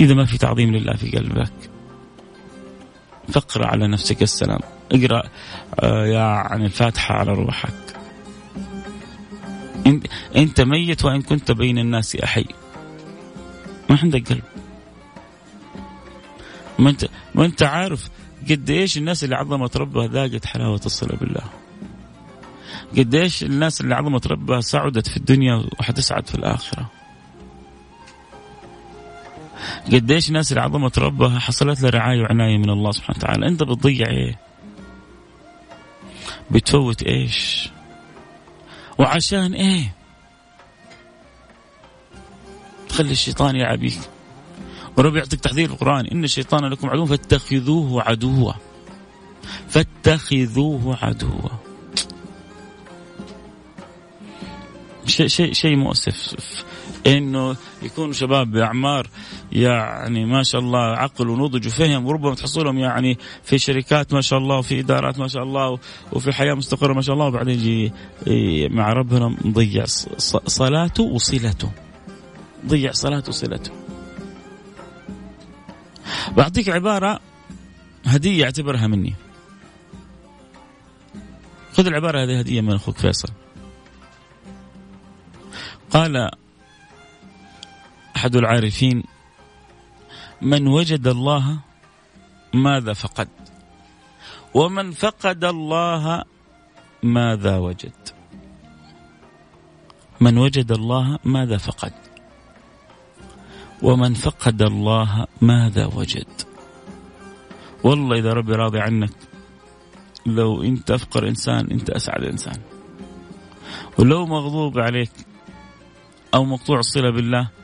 إذا 0.00 0.14
ما 0.14 0.24
في 0.24 0.38
تعظيم 0.38 0.76
لله 0.76 0.96
في 0.96 1.10
قلبك 1.10 1.70
فاقرأ 3.28 3.66
على 3.66 3.88
نفسك 3.88 4.22
السلام. 4.22 4.60
اقرأ 4.92 5.22
آه، 5.80 6.06
يعني 6.06 6.64
الفاتحة 6.64 7.14
على 7.14 7.32
روحك. 7.32 7.89
أنت 10.36 10.60
ميت 10.60 11.04
وإن 11.04 11.22
كنت 11.22 11.52
بين 11.52 11.78
الناس 11.78 12.16
احي 12.16 12.44
ما 13.90 13.98
عندك 14.02 14.28
قلب. 14.28 14.42
ما 16.78 16.90
انت 16.90 17.08
ما 17.34 17.44
أنت 17.44 17.62
عارف 17.62 18.08
قد 18.50 18.70
إيش 18.70 18.98
الناس 18.98 19.24
اللي 19.24 19.36
عظمت 19.36 19.76
ربها 19.76 20.06
ذاقت 20.06 20.46
حلاوة 20.46 20.80
الصله 20.86 21.16
بالله. 21.16 21.44
قد 22.98 23.14
إيش 23.14 23.42
الناس 23.42 23.80
اللي 23.80 23.94
عظمت 23.94 24.26
ربها 24.26 24.60
سعدت 24.60 25.08
في 25.08 25.16
الدنيا 25.16 25.64
وحتسعد 25.80 26.26
في 26.26 26.34
الآخرة. 26.34 26.90
قديش 29.86 30.28
الناس 30.28 30.52
اللي 30.52 30.62
عظمت 30.62 30.98
ربها 30.98 31.38
حصلت 31.38 31.82
له 31.82 31.88
رعاية 31.90 32.20
وعناية 32.20 32.58
من 32.58 32.70
الله 32.70 32.90
سبحانه 32.90 33.18
وتعالى. 33.18 33.48
أنت 33.48 33.62
بتضيع 33.62 34.06
إيه؟ 34.06 34.38
بتفوت 36.50 37.02
إيش؟ 37.02 37.70
وعشان 39.00 39.54
إيه؟ 39.54 39.94
تخلي 42.88 43.12
الشيطان 43.12 43.56
يعبيك. 43.56 44.00
ورب 44.96 45.16
يعطيك 45.16 45.40
تحذير 45.40 45.70
القرآن. 45.70 46.06
إن 46.06 46.24
الشيطان 46.24 46.64
لكم 46.64 46.90
عدو 46.90 47.06
فاتخذوه 47.06 48.02
عدوا. 48.02 48.52
فاتخذوه 49.68 50.98
عدوا. 51.02 51.48
شيء 55.06 55.26
شيء 55.26 55.52
شيء 55.52 55.76
مؤسف. 55.76 56.34
إنه 57.06 57.56
يكونوا 57.82 58.12
شباب 58.12 58.50
بأعمار 58.50 59.08
يعني 59.52 60.24
ما 60.24 60.42
شاء 60.42 60.60
الله 60.60 60.78
عقل 60.78 61.28
ونضج 61.28 61.66
وفهم 61.66 62.06
وربما 62.06 62.34
تحصلهم 62.34 62.78
يعني 62.78 63.18
في 63.42 63.58
شركات 63.58 64.14
ما 64.14 64.20
شاء 64.20 64.38
الله 64.38 64.58
وفي 64.58 64.80
إدارات 64.80 65.18
ما 65.18 65.28
شاء 65.28 65.42
الله 65.42 65.78
وفي 66.12 66.32
حياة 66.32 66.54
مستقرة 66.54 66.92
ما 66.92 67.02
شاء 67.02 67.14
الله 67.14 67.26
وبعدين 67.26 67.54
يجي 67.54 67.92
مع 68.68 68.92
ربنا 68.92 69.36
مضيع 69.44 69.84
صلاته 70.46 71.02
وصلته. 71.02 71.70
ضيع 72.66 72.92
صلاته 72.92 73.28
وصلته. 73.28 73.70
بعطيك 76.36 76.68
عبارة 76.68 77.20
هدية 78.06 78.44
اعتبرها 78.44 78.86
مني. 78.86 79.14
خذ 81.72 81.86
العبارة 81.86 82.24
هذه 82.24 82.38
هدية 82.38 82.60
من 82.60 82.74
أخوك 82.74 82.98
فيصل. 82.98 83.28
قال 85.90 86.30
أحد 88.20 88.36
العارفين 88.36 89.02
من 90.42 90.68
وجد 90.68 91.06
الله 91.06 91.58
ماذا 92.54 92.92
فقد؟ 92.92 93.28
ومن 94.54 94.92
فقد 94.92 95.44
الله 95.44 96.24
ماذا 97.02 97.56
وجد؟ 97.56 98.00
من 100.20 100.38
وجد 100.38 100.72
الله 100.72 101.18
ماذا 101.24 101.56
فقد؟ 101.56 101.92
ومن 103.82 104.14
فقد 104.14 104.62
الله 104.62 105.26
ماذا 105.40 105.86
وجد؟ 105.86 106.28
والله 107.84 108.18
إذا 108.18 108.32
ربي 108.32 108.52
راضي 108.52 108.80
عنك 108.80 109.16
لو 110.26 110.62
أنت 110.62 110.90
أفقر 110.90 111.28
إنسان 111.28 111.70
أنت 111.70 111.90
أسعد 111.90 112.24
إنسان. 112.24 112.60
ولو 113.98 114.26
مغضوب 114.26 114.78
عليك 114.78 115.12
أو 116.34 116.44
مقطوع 116.44 116.78
الصلة 116.78 117.10
بالله 117.10 117.59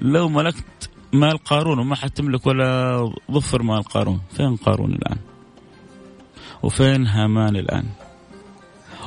لو 0.00 0.28
ملكت 0.28 0.90
مال 1.12 1.38
قارون 1.38 1.78
وما 1.78 1.96
حتملك 1.96 2.46
ولا 2.46 3.12
ظفر 3.30 3.62
مال 3.62 3.82
قارون 3.82 4.20
فين 4.36 4.56
قارون 4.56 4.92
الآن؟ 4.92 5.18
وفين 6.62 7.06
هامان 7.06 7.56
الآن؟ 7.56 7.84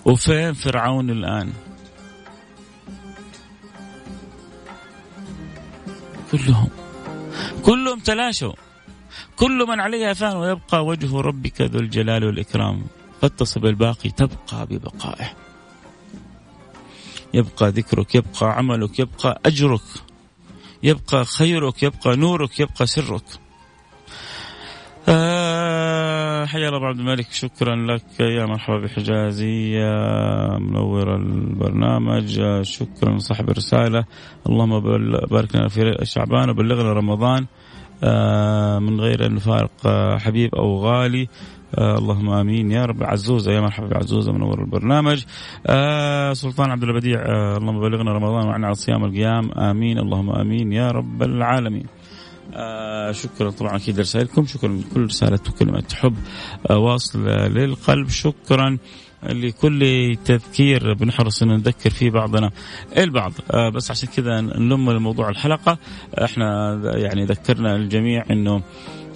وفين 0.05 0.53
فرعون 0.53 1.09
الآن؟ 1.09 1.53
كلهم 6.31 6.69
كلهم 7.65 7.99
تلاشوا. 7.99 8.53
كل 9.35 9.65
من 9.69 9.79
عليها 9.79 10.13
فان 10.13 10.35
ويبقى 10.35 10.85
وجه 10.85 11.21
ربك 11.21 11.61
ذو 11.61 11.79
الجلال 11.79 12.25
والإكرام. 12.25 12.85
تصب 13.37 13.65
الباقي 13.65 14.09
تبقى 14.09 14.65
ببقائه. 14.65 15.33
يبقى 17.33 17.69
ذكرك 17.69 18.15
يبقى 18.15 18.57
عملك 18.57 18.99
يبقى 18.99 19.41
أجرك. 19.45 20.12
يبقى 20.83 21.25
خيرك 21.25 21.83
يبقى 21.83 22.15
نورك 22.15 22.59
يبقى 22.59 22.85
سرك. 22.85 23.23
آه 25.09 26.45
حيا 26.45 26.69
الله 26.69 26.87
عبد 26.87 26.99
الملك 26.99 27.31
شكرا 27.31 27.75
لك 27.75 28.19
يا 28.19 28.45
مرحبا 28.45 28.79
بحجازي 28.79 29.71
يا 29.71 30.57
منور 30.57 31.15
البرنامج 31.15 32.41
شكرا 32.61 33.17
صاحب 33.17 33.49
الرسالة. 33.49 34.05
اللهم 34.49 34.79
بارك 35.27 35.55
لنا 35.55 35.67
في 35.67 35.97
شعبان 36.03 36.49
وبلغنا 36.49 36.93
رمضان 36.93 37.45
آه 38.03 38.79
من 38.79 38.99
غير 39.01 39.25
أن 39.25 39.35
نفارق 39.35 39.71
آه 39.85 40.17
حبيب 40.17 40.55
أو 40.55 40.77
غالي. 40.77 41.27
آه 41.75 41.97
اللهم 41.97 42.29
آمين. 42.29 42.71
يا 42.71 42.85
رب 42.85 43.03
عزوزه 43.03 43.51
يا 43.51 43.61
مرحبا 43.61 43.87
بعزوزة 43.87 44.31
منور 44.31 44.61
البرنامج. 44.61 45.23
آه 45.67 46.33
سلطان 46.33 46.71
عبد 46.71 46.83
البديع 46.83 47.19
آه 47.19 47.57
اللهم 47.57 47.79
بلغنا 47.79 48.13
رمضان 48.13 48.47
وعنا 48.47 48.65
على 48.65 48.75
صيام 48.75 49.05
القيام. 49.05 49.51
آمين 49.51 49.97
اللهم 49.97 50.29
آمين. 50.29 50.73
يا 50.73 50.91
رب 50.91 51.23
العالمين. 51.23 51.85
آه 52.53 53.11
شكرا. 53.11 53.49
طبعا 53.49 53.75
أكيد 53.75 53.99
رسائلكم. 53.99 54.45
شكرا 54.45 54.69
لكل 54.69 55.05
رسالة 55.05 55.39
وكلمة 55.49 55.83
حب 55.93 56.15
آه 56.69 56.77
واصل 56.77 57.27
للقلب. 57.27 58.09
شكرا 58.09 58.77
لكل 59.23 60.15
تذكير. 60.25 60.93
بنحرص 60.93 61.41
أن 61.43 61.47
نذكر 61.47 61.89
فيه 61.89 62.11
بعضنا 62.11 62.51
البعض. 62.97 63.31
آه 63.51 63.69
بس 63.69 63.91
عشان 63.91 64.09
كذا 64.15 64.41
نلم 64.41 64.91
لموضوع 64.91 65.29
الحلقة. 65.29 65.77
إحنا 66.23 66.79
يعني 66.95 67.25
ذكرنا 67.25 67.75
الجميع 67.75 68.23
إنه 68.31 68.61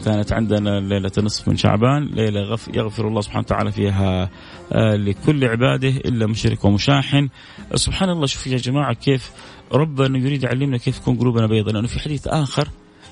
كانت 0.07 0.33
عندنا 0.33 0.79
ليلة 0.79 1.11
نصف 1.17 1.47
من 1.47 1.57
شعبان 1.57 2.05
ليلة 2.05 2.57
يغفر 2.73 3.07
الله 3.07 3.21
سبحانه 3.21 3.45
وتعالى 3.45 3.71
فيها 3.71 4.29
آه 4.71 4.95
لكل 4.95 5.45
عباده 5.45 5.87
إلا 5.87 6.27
مشرك 6.27 6.65
ومشاحن. 6.65 7.29
سبحان 7.75 8.09
الله 8.09 8.25
شوف 8.25 8.47
يا 8.47 8.57
جماعة 8.57 8.93
كيف 8.93 9.31
ربنا 9.73 10.17
يريد 10.17 10.43
يعلمنا 10.43 10.77
كيف 10.77 10.99
تكون 10.99 11.17
قلوبنا 11.17 11.47
بيضاء 11.47 11.73
لأنه 11.73 11.87
في 11.87 11.99
حديث 11.99 12.27
آخر 12.27 12.67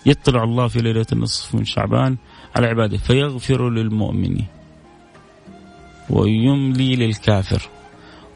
يطلع 0.05 0.43
الله 0.43 0.67
في 0.67 0.79
ليلة 0.79 1.05
النصف 1.13 1.55
من 1.55 1.65
شعبان 1.65 2.17
على 2.55 2.67
عباده 2.67 2.97
فيغفر 2.97 3.69
للمؤمن 3.69 4.41
ويملي 6.09 6.95
للكافر 6.95 7.69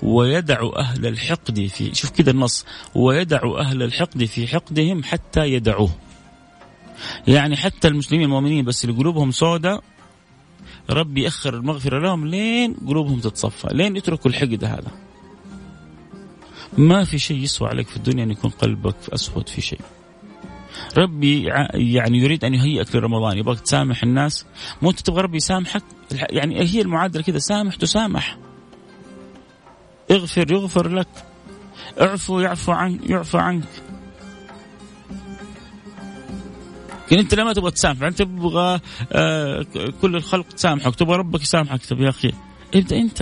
ويدع 0.04 0.70
أهل 0.78 1.06
الحقد 1.06 1.66
في 1.66 1.96
شوف 1.96 2.10
كده 2.10 2.32
النص 2.32 2.66
ويدع 2.96 3.42
أهل 3.60 3.84
الحقد 3.84 4.24
في 4.24 4.48
حقدهم 4.48 5.04
حتى 5.04 5.54
يدعوه. 5.54 5.90
يعني 7.28 7.58
حتى 7.58 7.88
المسلمين 7.88 8.26
المؤمنين 8.26 8.66
بس 8.66 8.86
اللي 8.86 8.98
قلوبهم 8.98 9.32
سوداء 9.32 9.84
ربي 10.90 11.24
يأخر 11.24 11.54
المغفرة 11.54 12.00
لهم 12.00 12.28
لين 12.28 12.74
قلوبهم 12.74 13.20
تتصفى 13.20 13.68
لين 13.72 13.96
يتركوا 13.96 14.32
الحقد 14.32 14.64
هذا. 14.64 14.92
ما 16.78 17.04
في 17.04 17.20
شيء 17.20 17.38
يسوى 17.38 17.68
عليك 17.68 17.88
في 17.88 17.98
الدنيا 17.98 18.24
أن 18.24 18.32
يكون 18.32 18.52
قلبك 18.52 18.96
أسود 19.10 19.50
في 19.50 19.62
شيء. 19.62 19.82
ربي 20.98 21.44
يعني 21.74 22.18
يريد 22.18 22.46
أن 22.46 22.54
يهيئك 22.54 22.96
لرمضان 22.96 23.38
يبغاك 23.38 23.60
تسامح 23.60 24.04
الناس. 24.04 24.46
مو 24.82 24.92
تبغى 24.92 25.22
ربي 25.22 25.38
يسامحك؟ 25.38 25.84
يعني 26.12 26.62
هي 26.62 26.82
المعادلة 26.82 27.24
كذا 27.24 27.40
سامح 27.40 27.76
تسامح. 27.76 28.38
اغفر 30.12 30.52
يغفر 30.52 30.88
لك. 30.88 31.08
اعفو 32.02 32.40
يعفو 32.40 32.72
عنك 32.72 33.10
يعفو 33.10 33.38
عنك. 33.38 33.64
لكن 37.10 37.20
انت 37.20 37.36
لما 37.36 37.54
تبغى 37.54 37.72
تسامح 37.72 38.04
انت 38.04 38.22
تبغى 38.22 38.80
آه 39.12 39.66
كل 40.02 40.16
الخلق 40.16 40.48
تسامحك 40.48 40.96
تبغى 40.96 41.18
ربك 41.18 41.42
يسامحك 41.42 41.86
طب 41.86 42.02
يا 42.02 42.10
أخي. 42.10 42.34
ابدأ 42.76 42.98
أنت. 42.98 43.22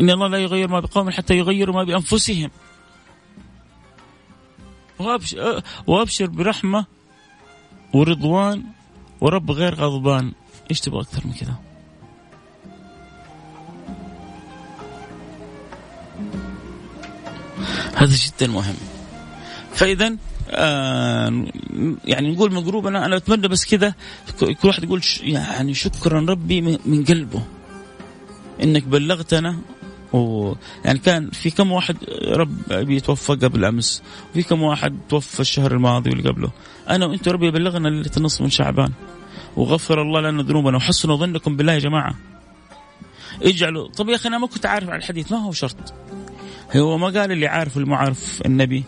إن 0.00 0.10
الله 0.10 0.28
لا 0.28 0.38
يغير 0.38 0.68
ما 0.68 0.80
بقوم 0.80 1.10
حتى 1.10 1.34
يغيروا 1.34 1.74
ما 1.74 1.84
بأنفسهم. 1.84 2.50
وابشر, 4.98 5.62
وأبشر 5.86 6.26
برحمة 6.26 6.86
ورضوان 7.94 8.64
ورب 9.20 9.50
غير 9.50 9.74
غضبان. 9.74 10.32
إيش 10.70 10.80
تبغى 10.80 11.00
أكثر 11.00 11.26
من 11.26 11.32
كذا؟ 11.32 11.54
هذا 17.96 18.14
جدا 18.14 18.46
مهم. 18.46 18.76
فاذا 19.74 20.16
آه 20.50 21.44
يعني 22.04 22.32
نقول 22.32 22.54
مقروب 22.54 22.86
أنا 22.86 23.06
أنا 23.06 23.16
أتمنى 23.16 23.48
بس 23.48 23.66
كذا 23.66 23.94
كل 24.40 24.56
واحد 24.68 24.84
يقول 24.84 25.02
يعني 25.22 25.74
شكرا 25.74 26.20
ربي 26.20 26.60
من 26.60 27.04
قلبه 27.04 27.42
إنك 28.62 28.84
بلغتنا. 28.84 29.56
و 30.12 30.52
يعني 30.84 30.98
كان 30.98 31.30
في 31.30 31.50
كم 31.50 31.72
واحد 31.72 31.96
رب 32.28 32.58
بيتوفى 32.72 33.32
قبل 33.32 33.64
أمس 33.64 34.02
وفي 34.30 34.42
كم 34.42 34.62
واحد 34.62 34.98
توفى 35.08 35.40
الشهر 35.40 35.72
الماضي 35.72 36.10
واللي 36.10 36.30
قبله. 36.30 36.50
أنا 36.88 37.06
وأنت 37.06 37.28
ربي 37.28 37.50
بلغنا 37.50 37.88
ليلة 37.88 38.10
النصف 38.16 38.42
من 38.42 38.50
شعبان. 38.50 38.92
وغفر 39.56 40.02
الله 40.02 40.20
لنا 40.20 40.42
ذنوبنا 40.42 40.76
وحسنوا 40.76 41.16
ظنكم 41.16 41.56
بالله 41.56 41.72
يا 41.72 41.78
جماعة. 41.78 42.14
اجعلوا 43.42 43.88
طب 43.88 44.08
يا 44.08 44.14
أخي 44.14 44.28
أنا 44.28 44.38
ما 44.38 44.46
كنت 44.46 44.66
عارف 44.66 44.88
على 44.88 44.98
الحديث 44.98 45.32
ما 45.32 45.38
هو 45.38 45.52
شرط؟ 45.52 45.94
هو 46.76 46.98
ما 46.98 47.06
قال 47.06 47.32
اللي 47.32 47.46
عارف 47.46 47.76
المعارف 47.76 48.42
النبي. 48.46 48.84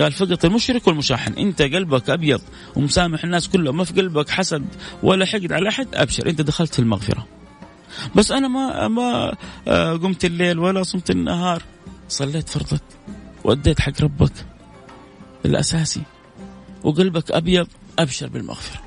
قال 0.00 0.12
فقط 0.12 0.44
المشرك 0.44 0.86
والمشاحن. 0.86 1.32
انت 1.32 1.62
قلبك 1.62 2.10
أبيض 2.10 2.40
ومسامح 2.76 3.24
الناس 3.24 3.48
كلهم 3.48 3.76
ما 3.76 3.84
في 3.84 3.92
قلبك 3.92 4.28
حسد 4.28 4.66
ولا 5.02 5.26
حقد 5.26 5.52
على 5.52 5.68
أحد 5.68 5.88
أبشر. 5.94 6.28
انت 6.28 6.40
دخلت 6.40 6.74
في 6.74 6.78
المغفرة. 6.78 7.26
بس 8.14 8.32
أنا 8.32 8.48
ما 8.48 8.88
ما 8.88 9.36
آه، 9.68 9.92
قمت 9.92 10.24
الليل 10.24 10.58
ولا 10.58 10.82
صمت 10.82 11.10
النهار. 11.10 11.62
صليت 12.08 12.48
فرضك 12.48 12.82
واديت 13.44 13.80
حق 13.80 14.02
ربك 14.02 14.32
الأساسي. 15.44 16.02
وقلبك 16.84 17.30
أبيض 17.30 17.68
أبشر 17.98 18.28
بالمغفرة. 18.28 18.80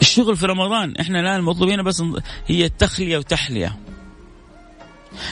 الشغل 0.00 0.36
في 0.36 0.46
رمضان 0.46 0.94
إحنا 1.00 1.20
الآن 1.20 1.42
مطلوبين 1.42 1.82
بس 1.82 2.02
هي 2.46 2.68
تخلية 2.68 3.18
وتحلية. 3.18 3.87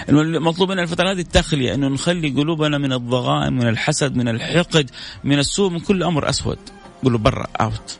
المطلوب 0.09 0.72
من 0.72 0.79
الفترة 0.79 1.11
هذه 1.12 1.20
التخلية 1.20 1.75
إنه 1.75 1.88
نخلي 1.88 2.29
قلوبنا 2.29 2.79
من 2.79 2.92
الضغائن 2.92 3.53
من 3.53 3.68
الحسد 3.68 4.16
من 4.16 4.29
الحقد 4.29 4.90
من 5.25 5.38
السوء 5.38 5.70
من 5.70 5.81
كل 5.81 6.03
أمر 6.03 6.29
أسود. 6.29 6.59
قولوا 7.05 7.18
برا 7.18 7.46
اوت 7.61 7.99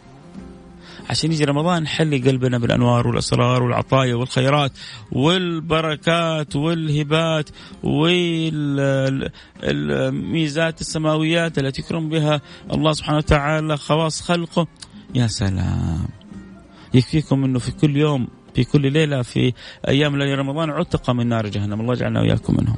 عشان 1.11 1.33
يجي 1.33 1.44
رمضان 1.44 1.83
نحلي 1.83 2.18
قلبنا 2.18 2.59
بالأنوار 2.59 3.09
والأسرار 3.09 3.62
والعطايا 3.62 4.14
والخيرات 4.14 4.72
والبركات 5.12 6.57
والهبات 6.57 7.51
والميزات 9.62 10.81
السماويات 10.81 11.59
التي 11.59 11.83
يكرم 11.83 12.09
بها 12.09 12.40
الله 12.72 12.92
سبحانه 12.92 13.18
وتعالى 13.18 13.77
خواص 13.77 14.20
خلقه. 14.20 14.66
يا 15.14 15.27
سلام. 15.27 16.09
يكفيكم 16.94 17.44
إنه 17.44 17.59
في 17.59 17.72
كل 17.72 17.96
يوم 17.96 18.29
في 18.56 18.64
كل 18.64 18.92
ليلة 18.92 19.22
في 19.22 19.52
أيام 19.88 20.16
ليالي 20.16 20.34
رمضان 20.34 20.70
عتق 20.70 21.10
من 21.10 21.26
نار 21.26 21.46
جهنم. 21.46 21.80
الله 21.80 21.92
يجعلنا 21.92 22.20
وإياكم 22.20 22.56
منهم. 22.60 22.76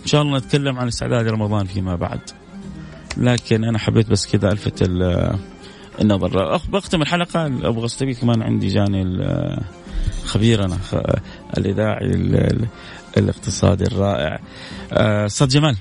إن 0.00 0.06
شاء 0.06 0.22
الله 0.22 0.38
نتكلم 0.38 0.78
عن 0.78 0.88
استعداد 0.88 1.28
رمضان 1.28 1.66
فيما 1.66 1.96
بعد. 1.96 2.20
لكن 3.16 3.64
أنا 3.64 3.78
حبيت 3.78 4.10
بس 4.10 4.26
كذا 4.26 4.52
ألفت 4.52 4.82
النظر. 6.00 6.56
بختم 6.56 7.02
الحلقة. 7.02 7.46
أبغى 7.46 7.84
استفيد 7.84 8.18
كمان 8.18 8.42
عندي 8.42 8.68
جاني 8.68 9.26
خبيرنا 10.24 10.78
الإذاعي 11.58 12.06
الاقتصادي 13.16 13.84
الرائع. 13.84 14.40
أستاذ 14.92 15.48
جمال. 15.48 15.76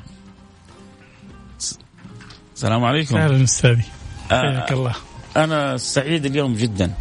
السلام 2.55 2.83
عليكم. 2.83 3.17
أهلا 3.17 3.43
استاذي 3.43 3.83
حياك 4.29 4.71
آه 4.71 4.73
الله. 4.73 4.95
أنا 5.37 5.77
سعيد 5.77 6.25
اليوم 6.25 6.53
جدا. 6.53 6.93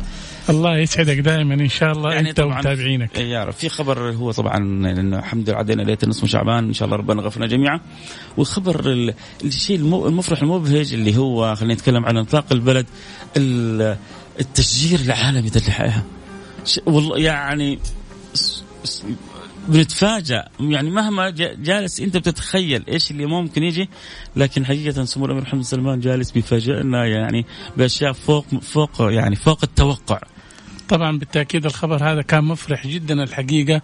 الله 0.52 0.78
يسعدك 0.78 1.18
دائما 1.18 1.54
إن 1.54 1.68
شاء 1.68 1.92
الله 1.92 2.12
يعني 2.12 2.30
أنت 2.30 2.40
ومتابعينك. 2.40 3.18
يا 3.18 3.44
رب. 3.44 3.52
في 3.52 3.68
خبر 3.68 4.10
هو 4.10 4.32
طبعا 4.32 4.58
لأنه 4.58 5.18
الحمد 5.18 5.50
لله 5.50 5.58
عدينا 5.58 5.82
ليلة 5.82 5.98
من 6.06 6.28
شعبان 6.28 6.64
إن 6.64 6.72
شاء 6.72 6.86
الله 6.86 6.96
ربنا 6.96 7.22
غفرنا 7.22 7.46
جميعا. 7.46 7.80
وخبر 8.36 9.14
الشيء 9.44 9.76
المفرح 9.76 10.42
المبهج 10.42 10.94
اللي 10.94 11.16
هو 11.16 11.54
خلينا 11.54 11.74
نتكلم 11.74 12.06
عن 12.06 12.16
انطلاق 12.16 12.44
البلد 12.52 12.86
التشجير 14.40 15.00
العالمي 15.00 15.48
ده 15.48 15.60
اللي 15.60 16.02
والله 16.86 17.18
يعني 17.18 17.78
بنتفاجأ. 19.68 20.48
يعني 20.60 20.90
مهما 20.90 21.30
جالس 21.58 22.00
أنت 22.00 22.16
بتتخيل 22.16 22.84
إيش 22.88 23.10
اللي 23.10 23.26
ممكن 23.26 23.62
يجي 23.62 23.88
لكن 24.36 24.66
حقيقة 24.66 25.04
سمو 25.04 25.26
الامير 25.26 25.42
محمد 25.42 25.62
سلمان 25.62 26.00
جالس 26.00 26.30
بيفاجئنا 26.30 27.06
يعني 27.06 27.46
بأشياء 27.76 28.12
فوق 28.12 28.46
فوق 28.62 28.90
يعني 29.00 29.36
فوق 29.36 29.58
التوقع. 29.62 30.20
طبعا 30.88 31.18
بالتأكيد 31.18 31.64
الخبر 31.66 32.04
هذا 32.04 32.22
كان 32.22 32.44
مفرح 32.44 32.86
جدا 32.86 33.22
الحقيقة. 33.22 33.82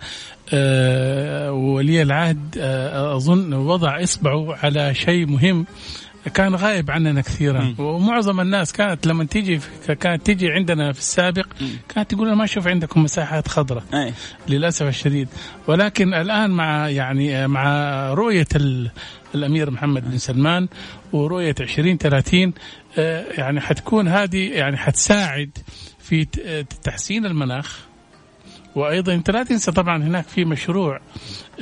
أه 0.53 1.53
ولي 1.53 2.03
العهد 2.03 2.57
أه 2.59 3.17
أظن 3.17 3.55
وضع 3.55 4.03
إصبعه 4.03 4.55
على 4.55 4.95
شيء 4.95 5.27
مهم. 5.27 5.67
كان 6.29 6.55
غايب 6.55 6.91
عننا 6.91 7.21
كثيرا. 7.21 7.61
م. 7.61 7.75
ومعظم 7.79 8.41
الناس 8.41 8.73
كانت 8.73 9.07
لما 9.07 9.25
تيجي 9.25 9.61
كانت 10.01 10.27
تيجي 10.27 10.51
عندنا 10.53 10.93
في 10.93 10.99
السابق 10.99 11.47
كانت 11.89 12.11
تقول 12.15 12.33
ما 12.33 12.45
أشوف 12.45 12.67
عندكم 12.69 13.03
مساحات 13.03 13.49
خضراء. 13.49 13.85
أي. 13.95 14.13
للأسف 14.49 14.87
الشديد. 14.87 15.29
ولكن 15.67 16.15
الآن 16.15 16.51
مع 16.51 16.89
يعني 16.89 17.47
مع 17.49 17.65
رؤية 18.15 18.47
الأمير 19.35 19.71
محمد 19.71 20.11
بن 20.11 20.19
سلمان 20.19 20.69
ورؤية 21.13 21.55
2030 21.61 22.53
آه، 22.99 23.25
يعني 23.39 23.61
حتكون 23.61 24.09
هذه 24.09 24.51
يعني 24.51 24.77
حتساعد 24.77 25.51
في 25.99 26.25
تحسين 26.83 27.27
المناخ. 27.27 27.88
وأيضا 28.79 29.15
أنت 29.15 29.31
لا 29.31 29.43
تنسى 29.43 29.73
طبعا 29.73 30.03
هناك 30.03 30.29
في 30.29 30.45
مشروع 30.45 31.01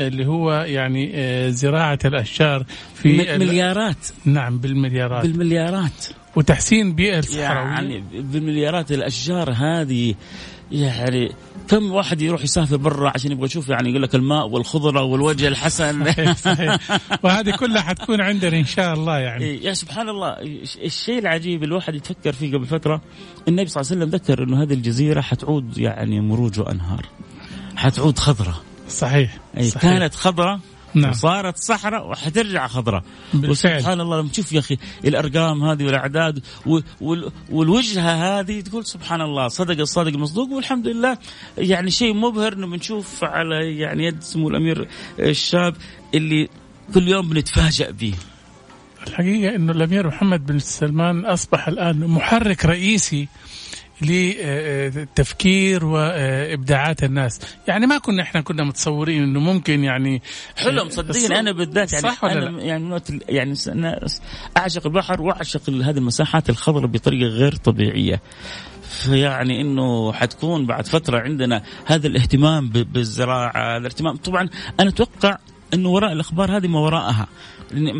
اللي 0.00 0.26
هو 0.26 0.52
يعني 0.52 1.12
آه، 1.14 1.48
زراعة 1.48 1.98
الأشجار 2.04 2.64
في 2.94 3.08
مليارات. 3.38 4.06
نعم 4.24 4.58
بالمليارات. 4.58 5.26
بالمليارات. 5.26 6.06
وتحسين 6.36 6.94
بيئة 6.94 7.18
الصحراويه 7.18 7.72
يعني 7.72 8.04
بالمليارات 8.14 8.92
الأشجار 8.92 9.50
هذه 9.50 10.14
يعني 10.72 11.32
كم 11.68 11.92
واحد 11.92 12.22
يروح 12.22 12.42
يسافر 12.44 12.76
برا 12.76 13.10
عشان 13.14 13.32
يبغى 13.32 13.46
يشوف 13.46 13.68
يعني 13.68 13.90
يقول 13.90 14.02
لك 14.02 14.14
الماء 14.14 14.48
والخضرة 14.48 15.02
والوجه 15.02 15.48
الحسن؟ 15.48 16.04
صحيح 16.04 16.36
صحيح. 16.36 16.78
وهذه 17.22 17.50
كلها 17.50 17.82
حتكون 17.82 18.20
عندنا 18.20 18.56
إن 18.58 18.64
شاء 18.64 18.94
الله 18.94 19.18
يعني. 19.18 19.64
يا 19.64 19.72
سبحان 19.72 20.08
الله 20.08 20.36
الشيء 20.84 21.18
العجيب 21.18 21.64
الواحد 21.64 21.94
يتفكر 21.94 22.32
فيه 22.32 22.56
قبل 22.56 22.66
فترة 22.66 23.00
النبي 23.48 23.68
صلى 23.68 23.80
الله 23.80 23.92
عليه 23.92 24.02
وسلم 24.02 24.20
ذكر 24.20 24.42
إنه 24.42 24.62
هذه 24.62 24.72
الجزيرة 24.74 25.20
حتعود 25.20 25.78
يعني 25.78 26.20
مروج 26.20 26.60
وأنهار 26.60 27.06
حتعود 27.76 28.18
خضراء 28.18 28.56
صحيح, 28.88 29.38
صحيح. 29.54 29.82
كانت 29.82 30.14
خضراء 30.14 30.60
نعم. 30.96 31.10
وصارت 31.10 31.56
صحراء 31.56 32.08
وحترجع 32.08 32.66
خضراء. 32.66 33.02
وسبحان 33.34 34.00
الله 34.00 34.20
لما 34.20 34.28
تشوف 34.28 34.52
يا 34.52 34.58
أخي 34.58 34.76
الأرقام 35.04 35.64
هذه 35.64 35.84
والأعداد 35.84 36.42
والوجهة 37.50 38.40
هذه 38.40 38.60
تقول 38.60 38.86
سبحان 38.86 39.20
الله 39.20 39.48
صدق 39.48 39.80
الصادق 39.80 40.12
المصدوق 40.12 40.50
والحمد 40.50 40.88
لله. 40.88 41.18
يعني 41.58 41.90
شيء 41.90 42.14
مبهر 42.14 42.52
إنه 42.52 42.66
بنشوف 42.66 43.24
على 43.24 43.78
يعني 43.78 44.04
يد 44.04 44.22
سمو 44.22 44.48
الأمير 44.48 44.88
الشاب 45.18 45.74
اللي 46.14 46.48
كل 46.94 47.08
يوم 47.08 47.28
بنتفاجأ 47.28 47.90
به. 47.90 48.14
الحقيقة 49.06 49.56
أنه 49.56 49.72
الأمير 49.72 50.06
محمد 50.06 50.46
بن 50.46 50.58
سلمان 50.58 51.24
أصبح 51.24 51.68
الآن 51.68 52.06
محرك 52.06 52.64
رئيسي 52.64 53.28
لتفكير 54.00 55.84
وإبداعات 55.84 57.04
الناس. 57.04 57.40
يعني 57.68 57.86
ما 57.86 57.98
كنا 57.98 58.22
إحنا 58.22 58.40
كنا 58.40 58.64
متصورين 58.64 59.22
إنه 59.22 59.40
ممكن 59.40 59.84
يعني 59.84 60.22
حلم 60.56 60.88
صدقني 60.88 61.38
أنا 61.40 61.52
بالذات 61.52 61.92
يعني 61.92 62.02
صح 62.02 62.24
ولا 62.24 62.32
أنا 62.32 62.58
لا؟ 62.58 62.62
يعني 62.62 63.00
يعني 63.28 63.54
أعشق 64.56 64.86
البحر 64.86 65.22
وأعشق 65.22 65.70
هذه 65.70 65.98
المساحات 65.98 66.50
الخضراء 66.50 66.86
بطريقة 66.86 67.28
غير 67.28 67.56
طبيعية. 67.56 68.20
يعني 69.08 69.60
إنه 69.60 70.12
حتكون 70.12 70.66
بعد 70.66 70.86
فترة 70.86 71.18
عندنا 71.18 71.62
هذا 71.86 72.06
الاهتمام 72.06 72.68
بالزراعة 72.68 73.76
الاهتمام. 73.76 74.16
طبعا 74.16 74.48
أنا 74.80 74.88
أتوقع 74.88 75.38
إنه 75.74 75.88
وراء 75.88 76.12
الأخبار 76.12 76.56
هذه 76.56 76.66
ما 76.66 76.80
وراءها. 76.80 77.26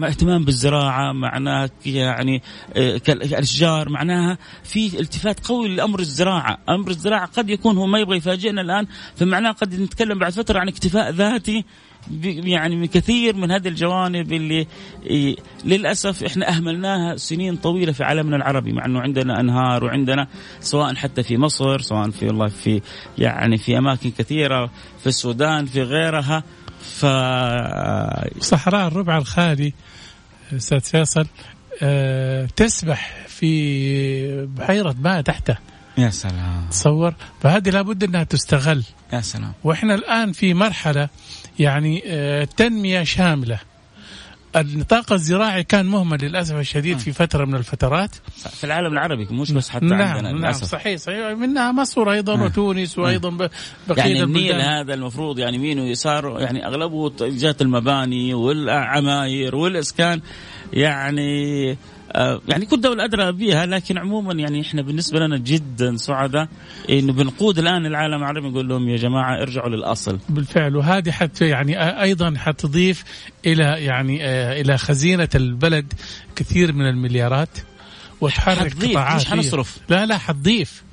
اهتمام 0.05 0.45
بالزراعة 0.45 1.13
معناه 1.13 1.71
يعني 1.87 2.43
آه، 2.77 3.01
الاشجار 3.09 3.89
معناها 3.89 4.39
في 4.65 5.01
التفات 5.01 5.47
قوي 5.47 5.69
لأمر 5.69 6.01
الزراعة، 6.01 6.59
أمر 6.69 6.91
الزراعة 6.91 7.27
قد 7.27 7.51
يكون 7.51 7.77
هو 7.77 7.87
ما 7.87 7.99
يبغى 7.99 8.17
يفاجئنا 8.17 8.61
الآن 8.61 8.87
فمعناه 9.17 9.53
قد 9.53 9.81
نتكلم 9.81 10.19
بعد 10.19 10.33
فترة 10.33 10.59
عن 10.59 10.69
اكتفاء 10.69 11.11
ذاتي 11.11 11.65
يعني 12.23 12.77
من 12.77 12.87
كثير 12.87 13.37
من 13.37 13.51
هذه 13.51 13.69
الجوانب 13.69 14.33
اللي 14.33 14.67
للأسف 15.65 16.25
إحنا 16.25 16.49
أهملناها 16.49 17.17
سنين 17.17 17.57
طويلة 17.57 17.93
في 17.93 18.05
عالمنا 18.05 18.37
العربي 18.37 18.73
مع 18.73 18.85
إنه 18.85 19.01
عندنا 19.01 19.41
أنهار 19.41 19.85
وعندنا 19.85 20.29
سواء 20.61 20.95
حتى 20.95 21.23
في 21.23 21.37
مصر 21.37 21.81
سواء 21.81 22.11
في 22.11 22.27
والله 22.27 22.47
في 22.47 22.81
يعني 23.19 23.59
في 23.59 23.79
أماكن 23.79 24.11
كثيرة 24.11 24.71
في 25.01 25.07
السودان 25.07 25.67
في 25.67 25.83
غيرها. 25.83 26.45
ف 26.83 27.07
صحراء 28.41 28.89
الربع 28.89 29.19
الخالي 29.19 29.73
أستاذ 30.57 30.81
فيصل 30.81 31.27
أه 31.83 32.47
تسبح 32.57 33.27
في 33.29 34.47
بحيرة 34.47 34.95
ماء 35.01 35.21
تحته. 35.21 35.57
يا 35.99 36.11
سلام. 36.11 36.67
تصور؟ 36.71 37.15
فهذه 37.43 37.71
لابد 37.71 38.05
أنها 38.05 38.25
تستغل. 38.25 38.85
يا 39.13 39.21
سلام. 39.21 39.53
وإحنا 39.65 39.95
الآن 39.95 40.33
في 40.33 40.55
مرحلة 40.55 41.09
يعني 41.59 42.03
أه 42.07 42.45
تنمية 42.45 43.03
شاملة. 43.03 43.59
النطاق 44.57 45.13
الزراعي 45.13 45.65
كان 45.65 45.87
مهمل 45.87 46.19
للأسف 46.23 46.55
الشديد 46.55 46.99
في 46.99 47.13
فترة 47.13 47.45
من 47.45 47.55
الفترات. 47.55 48.15
في 48.51 48.65
العالم 48.65 48.93
العربي 48.93 49.25
مش 49.31 49.53
بس 49.53 49.69
حتى 49.69 49.85
نعم 49.85 50.03
عندنا 50.03 50.23
نعم 50.33 50.37
للأسف. 50.37 50.65
صحيح 50.65 50.99
صحيح. 50.99 51.39
منها 51.39 51.73
مصر 51.73 52.11
أيضا 52.11 52.43
وتونس 52.43 52.99
وأيضا 52.99 53.31
بقية 53.31 53.99
يعني 53.99 54.23
النيل 54.23 54.61
هذا 54.61 54.95
المفروض 54.95 55.39
يعني 55.39 55.57
يمين 55.57 55.81
ويسار؟ 55.81 56.41
يعني 56.41 56.67
أغلبه 56.67 57.13
جهة 57.21 57.57
المباني 57.61 58.35
والعماير 58.35 59.57
والإسكان. 59.57 60.21
يعني 60.73 61.77
آه، 62.13 62.41
يعني 62.49 62.67
كل 62.67 62.81
دولة 62.81 63.05
أدرى 63.05 63.33
بها 63.33 63.67
لكن 63.67 63.99
عموما 63.99 64.35
يعني 64.35 64.61
إحنا 64.61 64.83
بالنسبة 64.83 65.19
لنا 65.19 65.39
جدا 65.39 65.97
سعداء 65.97 66.49
انه 66.91 67.13
بنقود 67.13 67.59
الآن 67.59 67.87
العالم 67.87 68.15
العربي 68.15 68.49
نقول 68.49 68.69
لهم 68.69 68.89
يا 68.89 68.97
جماعة 68.97 69.43
ارجعوا 69.43 69.69
للأصل. 69.69 70.19
بالفعل. 70.29 70.77
وهذه 70.77 71.11
حتى 71.11 71.49
يعني 71.49 72.03
أيضا 72.03 72.35
حتضيف 72.37 73.05
إلى 73.47 73.63
يعني 73.63 74.25
إلى 74.53 74.79
خزينة 74.79 75.29
البلد 75.35 75.93
كثير 76.37 76.73
من 76.73 76.89
المليارات 76.89 77.59
وتحرك 78.21 78.85
قطاعات. 78.85 79.21
مش 79.21 79.27
حنصرف. 79.27 79.79
لا 79.89 80.07
لا 80.07 80.19
حتضيف. 80.19 80.87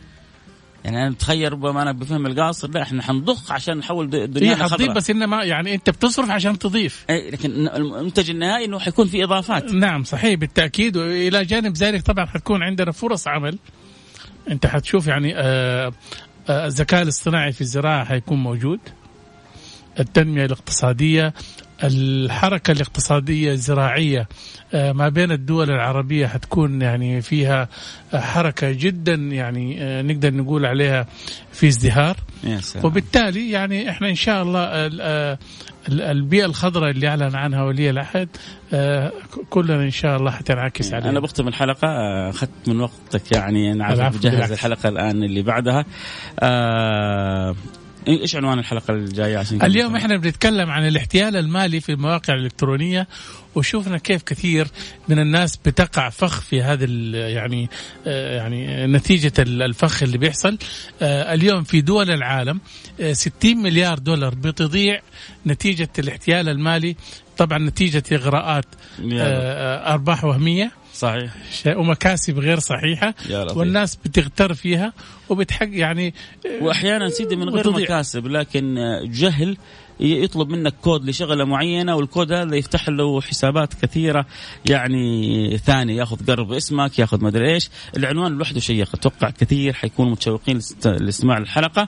يعني 0.84 0.98
أنا 0.98 1.16
اتخيل 1.16 1.54
ربما 1.54 1.82
أنا 1.82 1.92
بفهم 1.92 2.26
القاصر 2.26 2.70
لا 2.70 2.82
إحنا 2.82 3.04
حنضخ 3.04 3.52
عشان 3.52 3.78
نحول 3.78 4.10
دنيانا 4.10 4.56
إيه 4.56 4.64
حتضيف 4.64 4.92
بس 4.92 5.10
إنما 5.10 5.44
يعني 5.44 5.76
أنت 5.76 5.90
بتصرف 5.90 6.30
عشان 6.30 6.60
تضيف. 6.60 7.06
اي 7.10 7.32
لكن 7.32 7.68
المنتج 7.68 8.30
النهائي 8.30 8.66
إنه 8.66 8.80
حيكون 8.80 9.08
في 9.08 9.24
إضافات. 9.24 9.72
نعم 9.72 10.04
صحيح 10.04 10.34
بالتأكيد. 10.34 10.98
وإلى 10.98 11.46
جانب 11.46 11.78
ذلك 11.78 12.02
طبعا 12.02 12.26
حتكون 12.26 12.64
عندنا 12.64 12.92
فرص 12.92 13.28
عمل. 13.28 13.58
أنت 14.52 14.66
حتشوف 14.66 15.08
يعني 15.08 15.34
آه 15.36 15.94
آه 16.50 16.66
الذكاء 16.68 17.02
الاصطناعي 17.02 17.52
في 17.52 17.62
الزراعة 17.62 18.06
حيكون 18.06 18.38
موجود. 18.38 18.80
التنمية 20.00 20.46
الاقتصادية 20.46 21.34
الحركة 21.84 22.72
الاقتصادية 22.72 23.52
الزراعية 23.52 24.28
آه، 24.74 24.92
ما 24.92 25.10
بين 25.10 25.32
الدول 25.32 25.72
العربية 25.72 26.28
حتكون 26.28 26.82
يعني 26.82 27.22
فيها 27.22 27.70
حركة 28.14 28.72
جدا 28.72 29.14
يعني 29.14 29.84
آه، 29.84 30.02
نقدر 30.02 30.34
نقول 30.34 30.66
عليها 30.66 31.08
في 31.52 31.68
ازدهار. 31.68 32.18
وبالتالي 32.86 33.52
يعني 33.52 33.90
إحنا 33.90 34.10
إن 34.10 34.16
شاء 34.16 34.44
الله 34.44 34.60
آه، 35.02 35.38
البيئة 35.90 36.46
الخضراء 36.46 36.92
اللي 36.92 37.08
أعلن 37.08 37.36
عنها 37.36 37.64
ولي 37.64 37.90
العهد 37.90 38.30
كلنا 39.50 39.84
إن 39.84 39.92
شاء 39.92 40.18
الله 40.18 40.32
حتنعكس 40.32 40.94
عليها. 40.94 41.10
أنا 41.10 41.20
بختم 41.20 41.48
الحلقة 41.48 41.88
أخذت 42.30 42.50
من 42.68 42.80
وقتك 42.82 43.32
يعني 43.32 43.72
أنا 43.72 43.86
عارف 43.86 44.18
بجهز 44.18 44.52
الحلقة 44.52 44.90
الآن 44.90 45.24
اللي 45.24 45.42
بعدها. 45.42 45.86
إيش 48.08 48.36
عنوان 48.36 48.60
الحلقة 48.60 48.94
الجاية 48.94 49.38
عشان 49.38 49.62
اليوم 49.62 49.96
إحنا 49.96 50.18
بنتكلم 50.18 50.70
عن 50.70 50.88
الاحتيال 50.88 51.36
المالي 51.36 51.80
في 51.80 51.92
المواقع 51.92 52.34
الإلكترونية 52.34 53.08
وشوفنا 53.56 53.98
كيف 53.98 54.24
كثير 54.24 54.68
من 55.10 55.20
الناس 55.20 55.58
بتقع 55.58 56.10
فخ 56.10 56.42
في 56.42 56.62
هذا 56.62 56.86
يعني 57.30 57.70
آه، 58.08 58.36
يعني 58.36 58.88
نتيجة 58.88 59.34
الفخ 59.40 60.04
اللي 60.04 60.18
بيحصل. 60.18 60.58
آه، 61.02 61.34
اليوم 61.34 61.64
في 61.64 61.82
دول 61.82 62.12
العالم 62.12 62.60
60 63.12 63.58
آه، 63.58 63.62
مليار 63.62 64.00
دولار 64.00 64.36
بتضيع 64.36 65.02
نتيجة 65.48 65.90
الاحتيال 66.00 66.50
المالي. 66.50 66.96
طبعا 67.38 67.58
نتيجة 67.58 68.04
إغراءات 68.12 68.66
أرباح 69.86 70.24
وهمية. 70.24 70.83
صحيح. 71.04 71.78
ومكاسب 71.78 72.40
غير 72.40 72.60
صحيحة 72.60 73.14
والناس 73.58 73.96
بتغتر 73.96 74.54
فيها 74.54 74.94
وبتحق 75.30 75.70
يعني 75.72 76.14
وأحيانا 76.62 77.10
سيدي 77.10 77.36
من 77.36 77.50
غير 77.50 77.72
مكاسب 77.72 78.28
لكن 78.28 78.76
جهل 79.04 79.58
يطلب 80.04 80.50
منك 80.50 80.74
كود 80.82 81.10
لشغلة 81.10 81.46
معينة 81.46 81.96
والكود 81.96 82.32
هذا 82.32 82.56
يفتح 82.56 82.90
له 82.90 83.22
حسابات 83.22 83.74
كثيرة 83.74 84.26
يعني 84.70 85.58
ثانية 85.58 85.98
ياخذ 85.98 86.26
قرب 86.28 86.52
اسمك 86.52 87.00
ياخذ 87.00 87.24
مدري 87.24 87.54
إيش. 87.54 87.70
العنوان 87.98 88.32
لوحده 88.32 88.60
شيق 88.60 88.90
أتوقع 88.94 89.30
كثير 89.30 89.74
حيكونوا 89.74 90.12
متشوقين 90.12 90.60
لإستماع 90.86 91.38
الحلقة. 91.38 91.88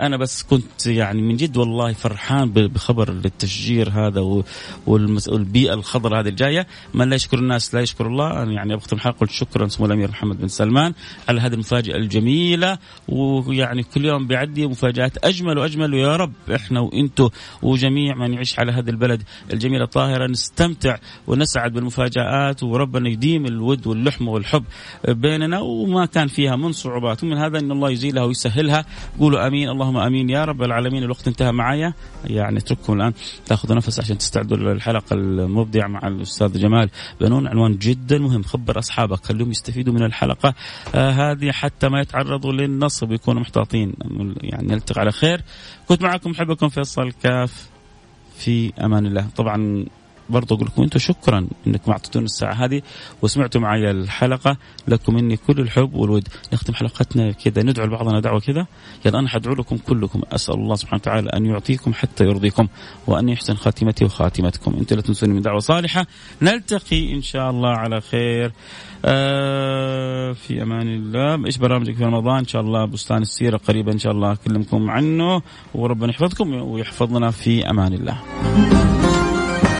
أنا 0.00 0.16
بس 0.16 0.42
كنت 0.42 0.86
يعني 0.86 1.22
من 1.22 1.36
جد 1.36 1.56
والله 1.56 1.92
فرحان 1.92 2.52
بخبر 2.52 3.08
التشجير 3.08 3.90
هذا 3.90 4.44
والبيئة 4.86 5.74
الخضراء 5.74 6.20
هذه 6.20 6.28
الجاية. 6.28 6.66
من 6.94 7.08
لا 7.08 7.16
يشكر 7.16 7.38
الناس 7.38 7.74
لا 7.74 7.80
يشكر 7.80 8.06
الله. 8.06 8.42
أنا 8.42 8.52
يعني 8.52 8.74
أختم 8.74 8.96
الحلقة 8.96 9.16
قلت 9.18 9.30
شكرا 9.30 9.68
سمو 9.68 9.86
الأمير 9.86 10.10
محمد 10.10 10.40
بن 10.40 10.48
سلمان 10.48 10.94
على 11.28 11.40
هذه 11.40 11.54
المفاجأة 11.54 11.96
الجميلة. 11.96 12.78
ويعني 13.08 13.82
كل 13.82 14.04
يوم 14.04 14.26
بيعدي 14.26 14.66
مفاجآت 14.66 15.24
أجمل 15.24 15.58
وأجمل. 15.58 15.94
ويا 15.94 16.16
رب 16.16 16.32
إحنا 16.54 16.80
وأنتم 16.80 17.28
وجميع 17.62 18.14
من 18.14 18.34
يعيش 18.34 18.58
على 18.58 18.72
هذه 18.72 18.90
البلد 18.90 19.22
الجميله 19.52 19.84
الطاهره 19.84 20.26
نستمتع 20.26 20.96
ونسعد 21.26 21.72
بالمفاجآت 21.72 22.62
وربنا 22.62 23.08
يديم 23.08 23.46
الود 23.46 23.86
واللحمه 23.86 24.30
والحب 24.30 24.64
بيننا 25.08 25.60
وما 25.60 26.06
كان 26.06 26.26
فيها 26.26 26.56
من 26.56 26.72
صعوبات. 26.72 27.24
ومن 27.24 27.36
هذا 27.36 27.58
إن 27.58 27.70
الله 27.70 27.90
يزيلها 27.90 28.24
ويسهلها. 28.24 28.84
قولوا 29.20 29.46
آمين. 29.46 29.68
اللهم 29.68 29.96
آمين 29.96 30.30
يا 30.30 30.44
رب 30.44 30.62
العالمين. 30.62 31.02
الوقت 31.02 31.28
انتهى 31.28 31.52
معايا. 31.52 31.94
يعني 32.24 32.58
اترككم 32.58 32.92
الآن. 32.92 33.12
تاخذوا 33.46 33.76
نفس 33.76 34.00
عشان 34.00 34.18
تستعدوا 34.18 34.56
للحلقة 34.56 35.14
المبدعه 35.14 35.88
مع 35.88 36.08
الأستاذ 36.08 36.60
جمال 36.60 36.90
بنون. 37.20 37.46
عنوان 37.46 37.78
جدا 37.78 38.18
مهم. 38.18 38.42
خبر 38.42 38.78
أصحابك. 38.78 39.26
خليهم 39.26 39.50
يستفيدوا 39.50 39.94
من 39.94 40.02
الحلقة. 40.02 40.54
آه 40.94 41.10
هذه 41.10 41.50
حتى 41.50 41.88
ما 41.88 42.00
يتعرضوا 42.00 42.52
للنصب. 42.52 43.12
يكونوا 43.12 43.40
محتاطين. 43.40 43.94
يعني 44.42 44.66
نلتقي 44.66 45.00
على 45.00 45.12
خير. 45.12 45.42
كنت 45.88 46.02
معكم 46.02 46.30
محبكم 46.30 46.68
فيصل 46.68 47.12
كاف 47.34 47.68
في 48.36 48.72
أمان 48.84 49.06
الله. 49.06 49.28
طبعا 49.36 49.86
برضو 50.30 50.54
أقول 50.54 50.66
لكم 50.66 50.82
أنتم 50.82 50.98
شكرا 50.98 51.46
إنكم 51.66 51.92
أعطيتونا 51.92 52.24
الساعة 52.24 52.52
هذه 52.52 52.82
وسمعتوا 53.22 53.60
معي 53.60 53.90
الحلقة. 53.90 54.56
لكم 54.88 55.14
مني 55.14 55.36
كل 55.36 55.60
الحب 55.60 55.94
والود. 55.94 56.28
نختم 56.52 56.74
حلقتنا 56.74 57.32
كذا 57.32 57.62
ندعو 57.62 57.86
لبعضنا 57.86 58.20
دعوة 58.20 58.40
كذا. 58.40 58.66
يلا 59.06 59.18
أنا 59.18 59.28
حدعو 59.28 59.54
لكم 59.54 59.76
كلكم. 59.76 60.22
أسأل 60.32 60.54
الله 60.54 60.74
سبحانه 60.74 61.00
وتعالى 61.02 61.30
أن 61.30 61.46
يعطيكم 61.46 61.94
حتى 61.94 62.24
يرضيكم 62.24 62.68
وأن 63.06 63.28
يحسن 63.28 63.54
خاتمتي 63.54 64.04
وخاتمتكم. 64.04 64.74
انت 64.80 64.92
لا 64.92 65.00
تنسوني 65.00 65.34
من 65.34 65.42
دعوة 65.42 65.58
صالحة. 65.58 66.06
نلتقي 66.42 67.14
إن 67.14 67.22
شاء 67.22 67.50
الله 67.50 67.68
على 67.68 68.00
خير. 68.00 68.52
آه 69.04 70.32
في 70.32 70.62
أمان 70.62 70.88
الله. 70.88 71.46
إيش 71.46 71.58
برامجك 71.58 71.94
في 71.94 72.04
رمضان؟ 72.04 72.38
إن 72.38 72.46
شاء 72.46 72.62
الله 72.62 72.84
بستان 72.84 73.22
السيرة 73.22 73.56
قريبا 73.56 73.92
إن 73.92 73.98
شاء 73.98 74.12
الله 74.12 74.32
أكلمكم 74.32 74.90
عنه. 74.90 75.42
وربنا 75.74 76.10
يحفظكم 76.10 76.54
ويحفظنا 76.54 77.30
في 77.30 77.70
أمان 77.70 77.92
الله. 77.92 78.93